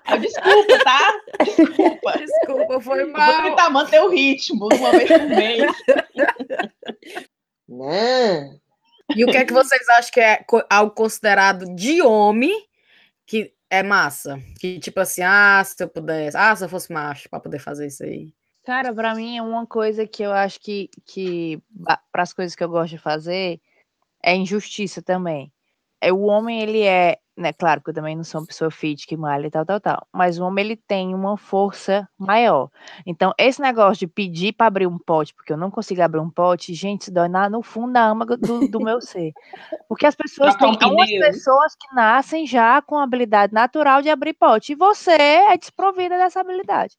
[0.09, 1.13] Eu, desculpa, tá?
[1.43, 2.17] Desculpa.
[2.17, 3.33] Desculpa, foi mal.
[3.33, 5.71] Vou tentar manter o ritmo uma vez por mês.
[7.67, 8.59] Não.
[9.15, 12.53] E o que é que vocês acham que é algo considerado de homem
[13.25, 14.39] que é massa.
[14.59, 17.87] Que tipo assim, ah, se eu pudesse, ah, se eu fosse macho para poder fazer
[17.87, 18.33] isso aí.
[18.63, 21.61] Cara, para mim é uma coisa que eu acho que, que
[22.11, 23.61] para as coisas que eu gosto de fazer
[24.23, 25.53] é injustiça também.
[26.01, 29.05] É o homem ele é né, claro que eu também não sou uma pessoa fit
[29.05, 32.69] que malha e tal, tal, tal, mas o homem ele tem uma força maior.
[33.05, 36.29] Então, esse negócio de pedir para abrir um pote, porque eu não consigo abrir um
[36.29, 39.33] pote, gente, isso dói na, no fundo da âmaga do, do meu ser.
[39.87, 44.33] Porque as pessoas têm algumas pessoas que nascem já com a habilidade natural de abrir
[44.33, 46.97] pote, e você é desprovida dessa habilidade.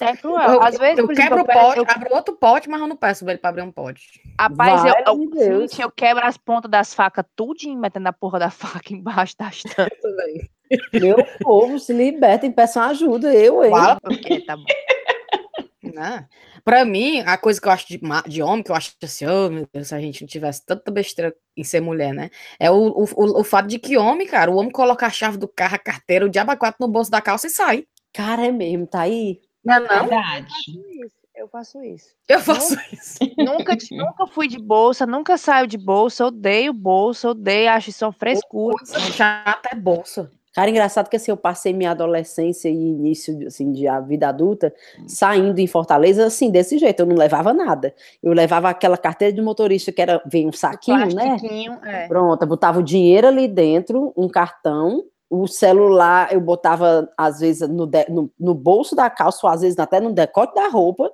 [0.00, 0.50] É cruel.
[0.50, 1.86] Eu, Às vezes, eu quebro o pote, eu...
[1.88, 4.20] abro outro pote, mas eu não peço ele para abrir um pote.
[4.38, 8.50] Rapaz, eu, eu, gente, eu quebro as pontas das facas tudinho, metendo a porra da
[8.50, 10.50] faca embaixo da tampas.
[10.92, 13.32] Meu povo, se libertem, peçam ajuda.
[13.32, 13.70] Eu, hein?
[13.70, 14.64] Fala porque tá bom.
[15.82, 16.26] Né?
[16.64, 19.48] Pra mim, a coisa que eu acho de, de homem, que eu acho assim, oh,
[19.48, 22.28] meu Deus, se a gente não tivesse tanta besteira em ser mulher, né?
[22.58, 25.38] É o, o, o, o fato de que homem, cara, o homem coloca a chave
[25.38, 27.86] do carro, a carteira, o diabo no bolso da calça e sai.
[28.16, 29.42] Cara, é mesmo, tá aí.
[29.62, 30.06] Não, é não.
[30.06, 30.46] Verdade.
[31.34, 32.14] Eu faço isso.
[32.26, 33.18] Eu faço nunca, isso.
[33.36, 38.12] Nunca, nunca fui de bolsa, nunca saio de bolsa, odeio bolsa, odeio, acho isso uma
[38.12, 38.74] frescura.
[39.12, 40.30] Chata é bolsa.
[40.54, 44.72] Cara, engraçado que assim, eu passei minha adolescência e início assim, de a vida adulta
[45.06, 47.00] saindo em Fortaleza, assim, desse jeito.
[47.00, 47.94] Eu não levava nada.
[48.22, 51.36] Eu levava aquela carteira de motorista que era, vem um saquinho, né?
[51.84, 52.08] É.
[52.08, 57.68] Pronto, eu botava o dinheiro ali dentro, um cartão, o celular eu botava, às vezes,
[57.68, 61.10] no, de, no, no, bolso da calça, ou às vezes até no decote da roupa,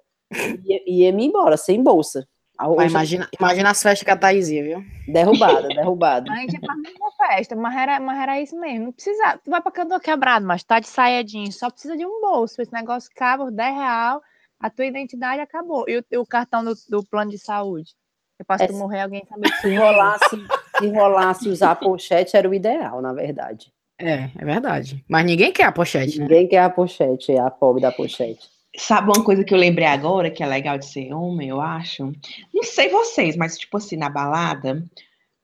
[0.64, 2.26] e ia me embora, sem bolsa.
[2.60, 4.84] Hoje, imagina, imagina as festas que a Thaís ia, viu?
[5.08, 6.30] Derrubada, derrubada.
[6.30, 8.86] A gente ia pra mesma festa, mas era, mas era isso mesmo.
[8.86, 12.20] Não precisa, tu vai pra cantor quebrado, mas tá de saiadinho, só precisa de um
[12.20, 12.60] bolso.
[12.62, 14.22] Esse negócio acaba, 10 real,
[14.60, 15.84] a tua identidade acabou.
[15.88, 17.94] E o, o cartão do, do, plano de saúde?
[18.38, 20.46] Eu posso é, morrer, alguém saber que se rolasse,
[20.78, 23.72] se rolasse usar pochete era o ideal, na verdade.
[24.02, 25.02] É, é verdade.
[25.08, 26.24] Mas ninguém quer a pochete, né?
[26.24, 28.50] Ninguém quer a pochete, é a pobre da pochete.
[28.76, 32.10] Sabe uma coisa que eu lembrei agora, que é legal de ser homem, eu acho?
[32.52, 34.82] Não sei vocês, mas tipo assim, na balada,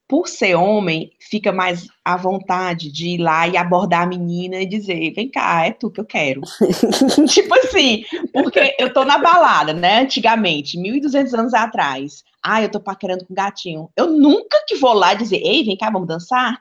[0.09, 4.65] por ser homem, fica mais à vontade de ir lá e abordar a menina e
[4.65, 6.41] dizer: vem cá, é tu que eu quero.
[7.29, 10.01] tipo assim, porque eu tô na balada, né?
[10.01, 12.23] Antigamente, 1.200 anos atrás.
[12.43, 13.89] Ah, eu tô paquerando com gatinho.
[13.95, 16.59] Eu nunca que vou lá dizer: ei, vem cá, vamos dançar.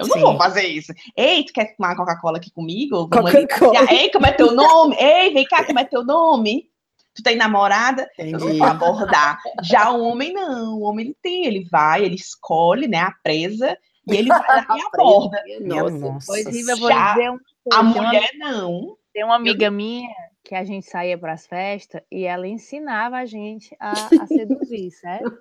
[0.00, 0.20] Eu não Sim.
[0.22, 0.92] vou fazer isso.
[1.14, 3.08] Ei, tu quer tomar Coca-Cola aqui comigo?
[3.10, 3.92] Coca-Cola.
[3.92, 4.96] Ei, como é teu nome?
[4.98, 6.70] Ei, vem cá, como é teu nome?
[7.14, 8.08] Tu tem namorada?
[8.18, 8.58] Eu não Entendi.
[8.58, 9.38] vou abordar.
[9.62, 13.76] Já o homem não, o homem ele tem, ele vai, ele escolhe, né, a presa,
[14.08, 15.42] e ele vai lá e aborda.
[15.60, 15.98] Minha Nossa.
[15.98, 16.26] nossa.
[16.26, 17.38] Pois, Riva, eu vou Já dizer um
[17.72, 18.96] A mulher não.
[19.12, 20.08] Tem uma amiga minha
[20.50, 24.90] que a gente saía para as festas e ela ensinava a gente a, a seduzir,
[24.98, 25.38] certo?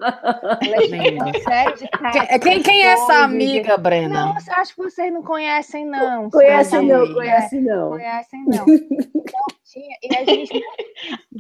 [1.44, 4.26] Série de Quem, quem, é essa amiga, Brena?
[4.26, 6.30] Não, eu acho que vocês não conhecem, não.
[6.30, 6.86] Conhece sabe?
[6.86, 7.14] não, Amiga.
[7.16, 7.90] conhece não.
[7.90, 8.66] Conhecem, não.
[8.70, 10.64] Então, tinha, e a gente.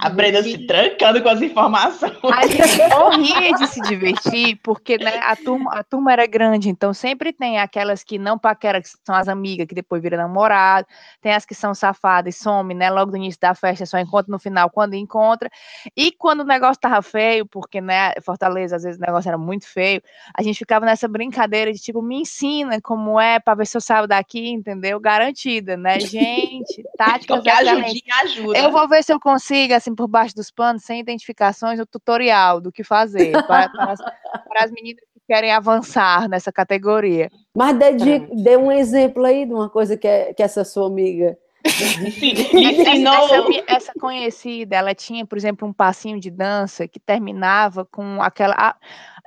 [0.02, 2.14] A Brenda se trancando com as informações.
[2.24, 6.94] A gente morria de se divertir, porque né, a, turma, a turma era grande, então
[6.94, 10.88] sempre tem aquelas que não paqueram, que são as amigas, que depois viram namorado,
[11.22, 12.90] tem as que são safadas e some, né?
[12.92, 15.50] Logo no início da festa, só encontra no final quando encontra.
[15.98, 19.68] E quando o negócio tava feio, porque, né, Fortaleza, às vezes o negócio era muito
[19.68, 20.02] feio,
[20.38, 23.82] a gente ficava nessa brincadeira de tipo, me ensina como é, pra ver se eu
[23.82, 25.00] saio daqui, entendeu?
[25.00, 26.00] Garantida, né?
[26.00, 28.58] Gente, táticas Qualquer ajudinha ajuda.
[28.58, 32.60] Eu vou ver se eu consigo, assim, por baixo dos panos, sem identificações, o tutorial
[32.62, 37.30] do que fazer para, para as, para as meninas que querem avançar nessa categoria.
[37.56, 41.38] Mas dê, dê um exemplo aí de uma coisa que, é- que essa sua amiga.
[42.70, 43.64] Essa, ensinou.
[43.68, 48.54] essa conhecida, ela tinha, por exemplo, um passinho de dança que terminava com aquela.
[48.58, 48.76] a-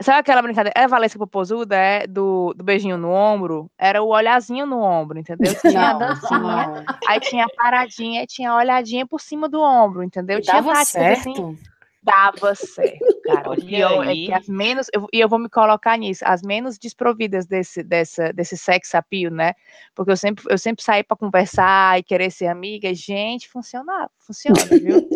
[0.00, 0.72] sabe aquela brincadeira?
[0.78, 2.06] É a Valesca Popozuda, é?
[2.06, 3.70] Do, do beijinho no ombro?
[3.78, 5.54] Era o olhazinho no ombro, entendeu?
[5.60, 6.84] Tinha a Não, dancinha, não.
[7.08, 10.38] aí tinha a paradinha, e tinha a olhadinha por cima do ombro, entendeu?
[10.38, 11.58] E tinha dava táticas assim.
[12.02, 13.50] Dava certo, cara.
[13.50, 14.26] Olha O pior é aí.
[14.26, 18.32] que as menos, eu- e eu vou me colocar nisso, as menos desprovidas desse, dessa,
[18.32, 19.54] desse sex appeal, né?
[19.94, 24.58] Porque eu sempre, eu sempre saí para conversar e querer ser amiga, gente, funcionava, funciona,
[24.70, 25.08] viu?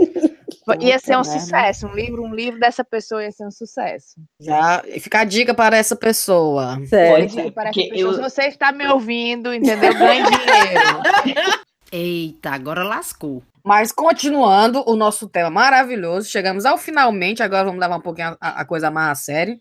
[0.80, 4.16] ia ser um sucesso, um livro, um livro dessa pessoa ia ser um sucesso.
[4.40, 6.78] Já fica a dica para essa pessoa.
[6.86, 7.28] Sério.
[7.30, 9.92] Pode- Para essa pessoa, eu- Se você está me ouvindo, entendeu?
[9.94, 11.02] Ganhe dinheiro.
[11.92, 13.42] Eita, agora lascou.
[13.66, 18.60] Mas continuando o nosso tema maravilhoso, chegamos ao finalmente, agora vamos levar um pouquinho a,
[18.60, 19.58] a coisa mais a sério.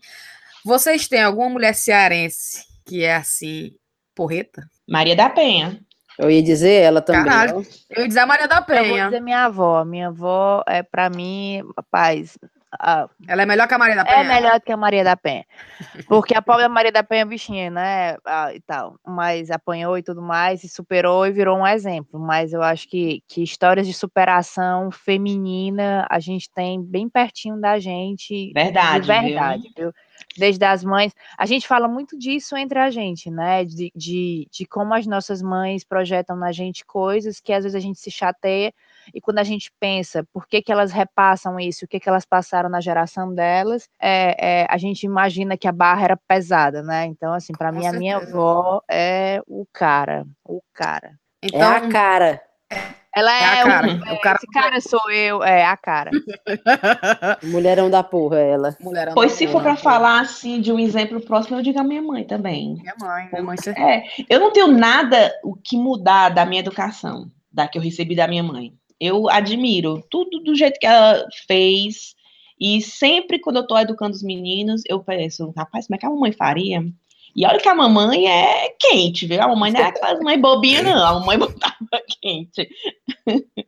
[0.64, 3.74] Vocês têm alguma mulher cearense que é assim,
[4.14, 4.62] porreta?
[4.88, 5.80] Maria da Penha.
[6.16, 7.24] Eu ia dizer ela também.
[7.24, 7.66] Caralho.
[7.90, 9.04] Eu ia dizer a Maria da Eu vou Penha.
[9.06, 9.84] dizer minha avó.
[9.84, 12.38] Minha avó é para mim, rapaz,
[12.72, 14.16] a- Ela é melhor que a Maria da Penha?
[14.18, 15.44] É melhor que a Maria da Penha.
[16.08, 18.16] Porque a pobre Maria da Penha é bichinha, né?
[18.24, 18.98] ah, e tal.
[19.06, 22.18] Mas apanhou e tudo mais, e superou e virou um exemplo.
[22.20, 27.78] Mas eu acho que, que histórias de superação feminina a gente tem bem pertinho da
[27.78, 28.52] gente.
[28.52, 29.92] Verdade, De verdade, viu?
[30.36, 31.14] Desde as mães.
[31.38, 33.64] A gente fala muito disso entre a gente, né?
[33.64, 37.80] De, de, de como as nossas mães projetam na gente coisas que às vezes a
[37.80, 38.72] gente se chateia.
[39.14, 42.24] E quando a gente pensa por que, que elas repassam isso, o que, que elas
[42.24, 47.06] passaram na geração delas, é, é, a gente imagina que a barra era pesada, né?
[47.06, 51.12] Então, assim, para mim, a minha avó é o cara, o cara.
[51.42, 52.42] É Então, a cara.
[53.14, 56.10] Ela É é, cara, é, o cara- esse cara sou eu, é a cara.
[57.44, 58.76] Mulherão da porra, ela.
[58.80, 59.64] mulherão Pois se for porra.
[59.64, 62.74] para falar assim de um exemplo próximo, eu digo a minha mãe também.
[62.74, 63.56] Minha mãe, minha mãe.
[63.56, 67.82] você- É, eu não tenho nada o que mudar da minha educação, da que eu
[67.82, 68.74] recebi da minha mãe.
[69.00, 72.14] Eu admiro tudo do jeito que ela fez.
[72.58, 76.10] E sempre quando eu tô educando os meninos, eu penso, rapaz, como é que a
[76.10, 76.82] mamãe faria?
[77.36, 79.42] E olha que a mamãe é quente, viu?
[79.42, 81.06] A mamãe não é aquelas mãe bobinha, não.
[81.06, 81.76] A mamãe botava
[82.22, 82.66] quente,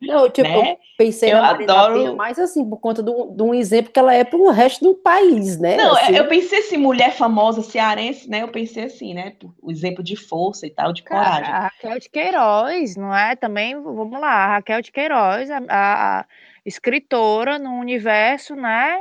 [0.01, 0.77] Não, tipo, eu né?
[0.97, 4.13] pensei Eu na adoro- Penha mais assim, por conta do- de um exemplo que ela
[4.13, 5.77] é pro resto do país, né?
[5.77, 8.41] Não, Assim, eu pensei assim, mulher famosa cearense, né?
[8.41, 9.33] Eu pensei assim, né?
[9.61, 11.53] O exemplo de força e tal, de Cara, coragem.
[11.53, 13.35] a Raquel de Queiroz, não é?
[13.35, 16.25] Também, vamos lá, a Raquel de Queiroz, a, a- a
[16.65, 18.97] escritora no universo, né?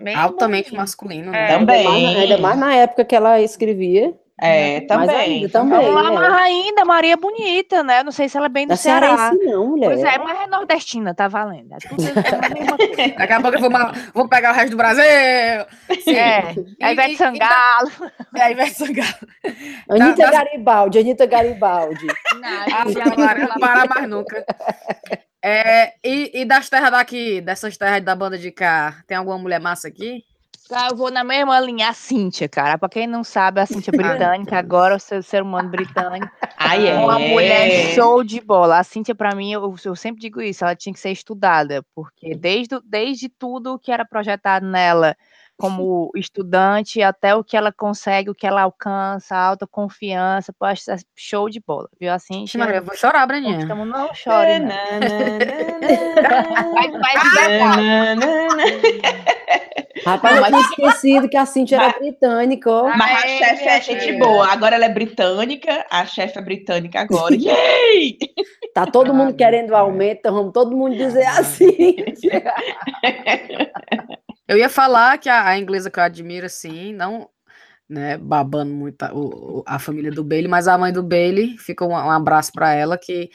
[0.00, 1.32] Bem Altamente masculino, É.
[1.32, 1.54] né?
[1.56, 2.02] ainda mais, Também.
[2.14, 4.14] na- ainda mais na época que ela escrevia.
[4.40, 5.16] É, Mais também.
[5.16, 5.80] ainda, também.
[5.80, 6.14] Vamos lá, é.
[6.14, 7.98] mas ainda, Maria Bonita, né?
[7.98, 9.16] Eu não sei se ela é bem do Não é Ceará.
[9.16, 9.86] cearense não, mulher.
[9.88, 11.72] Pois é, mas é nordestina, tá valendo.
[11.74, 13.14] É tudo é a mesma coisa.
[13.18, 13.70] Daqui a pouco eu vou,
[14.14, 15.02] vou pegar o resto do Brasil.
[16.04, 16.14] Sim.
[16.14, 17.90] É, a E- Ivete e- e Sangalo.
[18.36, 19.18] É, aí vai sangar.
[19.90, 22.06] Anitta das- Garibaldi, Anitta Garibaldi.
[22.44, 22.84] Ah,
[23.16, 24.44] para, não parar mais nunca.
[25.42, 29.60] É, e, e das terras daqui, dessas terras da banda de cá, tem alguma mulher
[29.60, 30.24] massa aqui?
[30.68, 32.76] Cara, eu vou na mesma linha, a Cíntia, cara.
[32.76, 36.30] Pra quem não sabe, a Cíntia britânica, agora o seu ser humano britânico.
[36.58, 36.94] Ai, é.
[36.94, 38.78] Uma mulher show de bola.
[38.78, 42.34] A Cíntia, pra mim, eu, eu sempre digo isso, ela tinha que ser estudada, porque
[42.34, 45.16] desde, desde tudo que era projetado nela
[45.58, 50.88] como estudante até o que ela consegue, o que ela alcança, a autoconfiança, pô, acho
[50.88, 52.12] é show de bola, viu?
[52.12, 53.54] A Ixi, Cíntia, Maria, eu vou chorar, Breninha.
[53.54, 54.68] conquistamos, não chore, não.
[56.72, 57.16] Vai, vai
[60.06, 62.96] Rapaz, eu tinha esquecido que a Cintia era britânica, ó.
[62.96, 64.46] Mas a chefe é gente boa.
[64.46, 67.34] Agora ela é britânica, a chefe é britânica agora.
[67.38, 68.16] Yay!
[68.72, 71.96] Tá todo mundo querendo aumento, então vamos todo mundo dizer assim.
[74.48, 77.28] Eu ia falar que a, a inglesa que eu admiro, assim, não
[77.88, 81.84] né, babando muito a, o- a família do Bailey, mas a mãe do Bailey, fica
[81.84, 83.30] um, um abraço para ela, que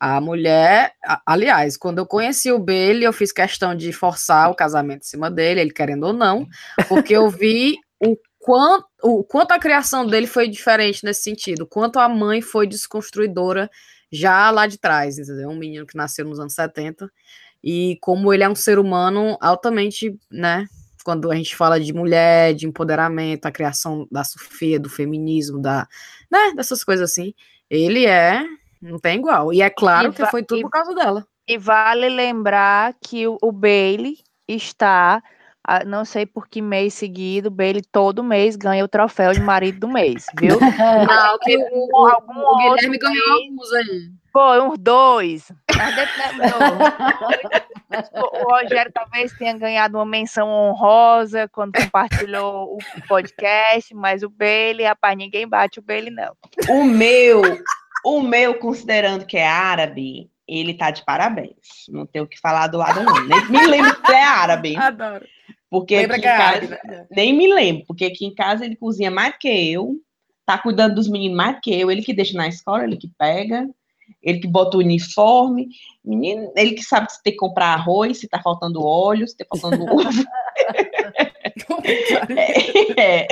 [0.00, 4.54] a mulher, a- aliás, quando eu conheci o Bailey, eu fiz questão de forçar o
[4.54, 6.46] casamento em cima dele, ele querendo ou não,
[6.88, 11.98] porque eu vi o quanto, o quanto a criação dele foi diferente nesse sentido, quanto
[11.98, 13.70] a mãe foi desconstruidora
[14.10, 15.50] já lá de trás, entendeu?
[15.50, 17.10] Um menino que nasceu nos anos 70,
[17.62, 20.66] e como ele é um ser humano altamente, né,
[21.04, 25.86] quando a gente fala de mulher, de empoderamento, a criação da Sofia, do feminismo, da,
[26.30, 27.32] né, dessas coisas assim,
[27.70, 28.44] ele é,
[28.80, 29.52] não tem igual.
[29.52, 31.26] E é claro E que foi tudo e- por causa dela.
[31.48, 35.22] E vale lembrar que o, o Bailey está,
[35.86, 39.80] não sei por que mês seguido, o Bailey todo mês ganha o troféu de marido
[39.80, 40.58] do mês, viu?
[40.60, 44.10] Não, que o, o- o Guilherme ganhou alguns aí.
[44.30, 45.50] Foi uns dois.
[45.78, 53.94] Mas deve- não, o, Rogério talvez tenha ganhado uma menção honrosa quando compartilhou o podcast,
[53.94, 56.34] mas o Bailey, rapaz, ninguém bate o Bailey, não.
[56.68, 57.40] O meu,
[58.04, 61.86] o meu, considerando que é árabe, ele tá de parabéns.
[61.88, 63.26] Não tenho o que falar do lado, não.
[63.26, 64.76] Nem me lembro que é árabe.
[64.76, 65.26] Adoro.
[65.70, 67.06] Porque Lembra que em é casa, árabe, né?
[67.10, 69.96] nem me lembro, porque aqui em casa ele cozinha mais que eu,
[70.46, 73.68] tá cuidando dos meninos mais que eu, ele que deixa na escola, ele que pega,
[74.22, 75.68] ele que bota o uniforme,
[76.04, 79.44] menino, ele que sabe se tem que comprar arroz, se tá faltando óleo, se tá
[79.48, 80.08] faltando ovo.
[82.96, 83.26] É.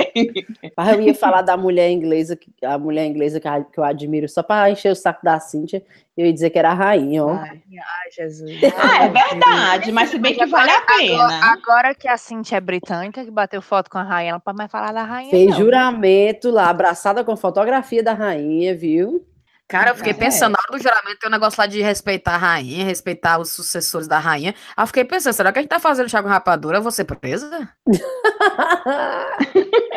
[0.75, 3.47] Mas eu ia falar da mulher inglesa, que- a mulher inglesa que,
[3.79, 5.83] eu admiro, só pra encher o saco da Cintia,
[6.15, 7.31] eu ia dizer que era a rainha, ó.
[7.31, 8.51] Ai, Ai, Jesus.
[8.77, 11.23] Ah, é verdade, mas se bem que vale a pena.
[11.23, 14.41] Agora, agora que a Cintia é britânica, que bateu foto com a rainha, ela não
[14.41, 15.57] pode mais falar da rainha, Fez não.
[15.57, 19.25] juramento lá, abraçada com fotografia da rainha, viu?
[19.69, 20.15] Cara, eu fiquei É.
[20.15, 23.51] pensando, na hora do juramento tem um negócio lá de respeitar a rainha, respeitar os
[23.51, 24.55] sucessores da rainha.
[24.77, 26.77] Aí eu fiquei pensando, será que a gente tá fazendo chá com rapadura?
[26.77, 27.69] Eu vou ser presa?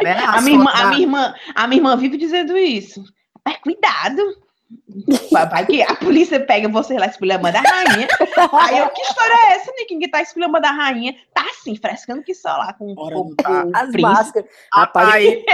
[0.03, 0.17] Né?
[0.27, 3.03] A minha, irmã, fotos a, da- minha irmã, a minha irmã vive dizendo isso.
[3.45, 4.23] Mas cuidado.
[5.31, 8.09] Vai que a polícia pega você lá esculhambando a rainha.
[8.53, 9.93] Aí eu, que história é essa, Nick?
[9.93, 11.15] Ninguém tá esculhambando a rainha.
[11.35, 13.51] Tá assim, frescando que só lá com, Ora, não tá.
[13.67, 14.03] o As príncipe.
[14.03, 14.51] máscaras.
[14.73, 15.45] A Thaís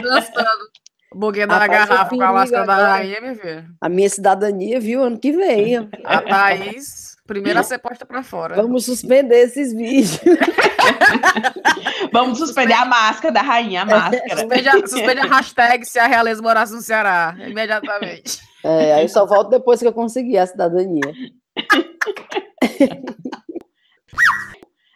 [0.00, 0.70] dançando.
[1.14, 3.64] Boguinha da garrafa com a máscara da rainha, minha filha.
[3.80, 5.02] a minha cidadania, viu?
[5.02, 5.88] Ano que vem.
[6.04, 8.56] A Thaís, primeira a ser posta pra fora.
[8.56, 10.20] Vamos suspender esses vídeos.
[12.12, 14.36] Vamos suspender a máscara da rainha, a máscara.
[14.36, 18.38] Suspende a, suspende a hashtag se a realeza morasse no Ceará, imediatamente.
[18.62, 21.00] É, aí eu só volto depois que eu conseguir a cidadania.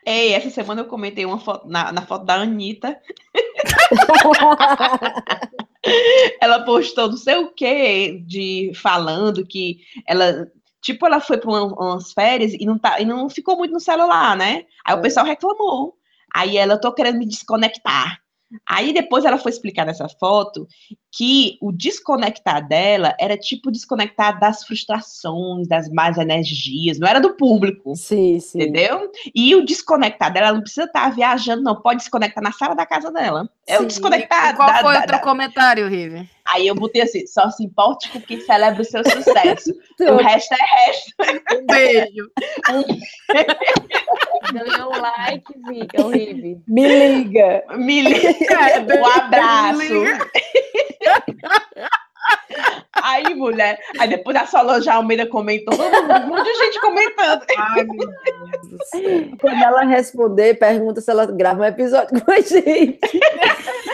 [0.05, 2.99] Ei, essa semana eu comentei uma foto na, na foto da Anitta.
[6.41, 10.49] ela postou não sei o que de falando que ela
[10.81, 14.37] tipo ela foi para umas férias e não tá e não ficou muito no celular,
[14.37, 14.65] né?
[14.85, 15.03] Aí o É.
[15.03, 15.97] pessoal reclamou.
[16.35, 18.19] Aí ela tô querendo me desconectar.
[18.67, 20.67] Aí depois ela foi explicar nessa foto
[21.15, 27.35] que o desconectar dela era tipo desconectar das frustrações, das más energias, não era do
[27.37, 27.95] público.
[27.95, 28.63] Sim, sim.
[28.63, 29.11] Entendeu?
[29.35, 31.77] E o desconectar dela, ela não precisa estar viajando, não.
[31.81, 33.47] Pode desconectar na sala da casa dela.
[33.67, 34.55] É o desconectar.
[34.55, 36.27] E qual da- foi da- o teu da- comentário, Rive?
[36.47, 39.71] Aí eu botei assim: só se importe com quem celebra o seu sucesso.
[40.01, 41.13] o resto é resto.
[41.61, 42.31] Um beijo.
[44.53, 45.45] Ganhou um like,
[46.03, 46.61] horrível.
[46.67, 47.63] Me liga.
[47.77, 48.35] Me liga.
[49.01, 49.79] Um abraço.
[52.95, 53.79] Aí, mulher.
[53.99, 55.75] Aí depois a Solange Almeida comentou.
[55.75, 57.45] Um monte de gente comentando.
[57.59, 59.37] Ai, meu Deus do céu.
[59.41, 63.01] Quando ela responder, pergunta se ela grava um episódio com a gente.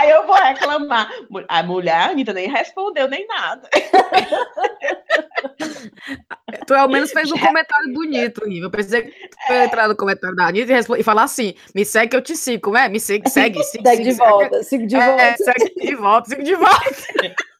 [0.00, 1.10] Aí eu vou reclamar.
[1.46, 3.68] A mulher, a Anitta, nem respondeu nem nada.
[6.66, 8.62] Tu ao menos fez um comentário bonito, Rive.
[8.62, 11.84] Eu pensei que tu ia entrar no comentário da Anitta e, e falar assim: me
[11.84, 12.88] segue que eu te sigo, como é?
[12.88, 15.36] Me segue, segue, segue, Segue de volta, sigo de É, volta.
[15.36, 16.80] segue de volta, sigo de volta.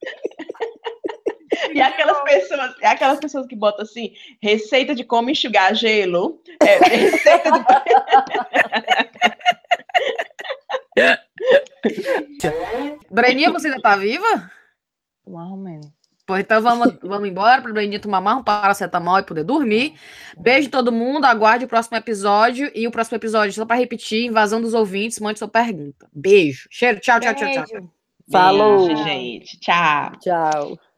[1.74, 6.41] E aquelas pessoas, e aquelas pessoas que botam assim, receita de como enxugar gelo.
[6.62, 7.64] é, receita de...
[13.11, 14.51] Breninha, você ainda tá viva?
[15.26, 16.01] Mais ou menos.
[16.26, 19.94] Pois então vamos, vamos embora para Breninha tomar mais um paracetamol e poder dormir.
[20.38, 22.70] Beijo todo mundo, aguarde o próximo episódio.
[22.72, 26.09] E o próximo episódio, só para repetir, invasão dos ouvintes, mande sua pergunta.
[26.12, 26.68] Beijo.
[26.70, 27.92] Cheiro, tchau, tchau, tchau, tchau.
[28.30, 28.86] Falou.
[28.86, 29.59] Beijo, gente.
[29.59, 30.12] Tchau.
[30.20, 30.89] Tchau.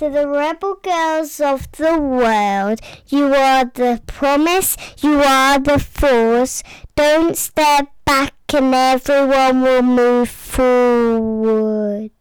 [0.00, 6.62] To the rebel girls of the world, you are the promise, you are the force.
[6.96, 12.12] Don't step back and everyone will move forward.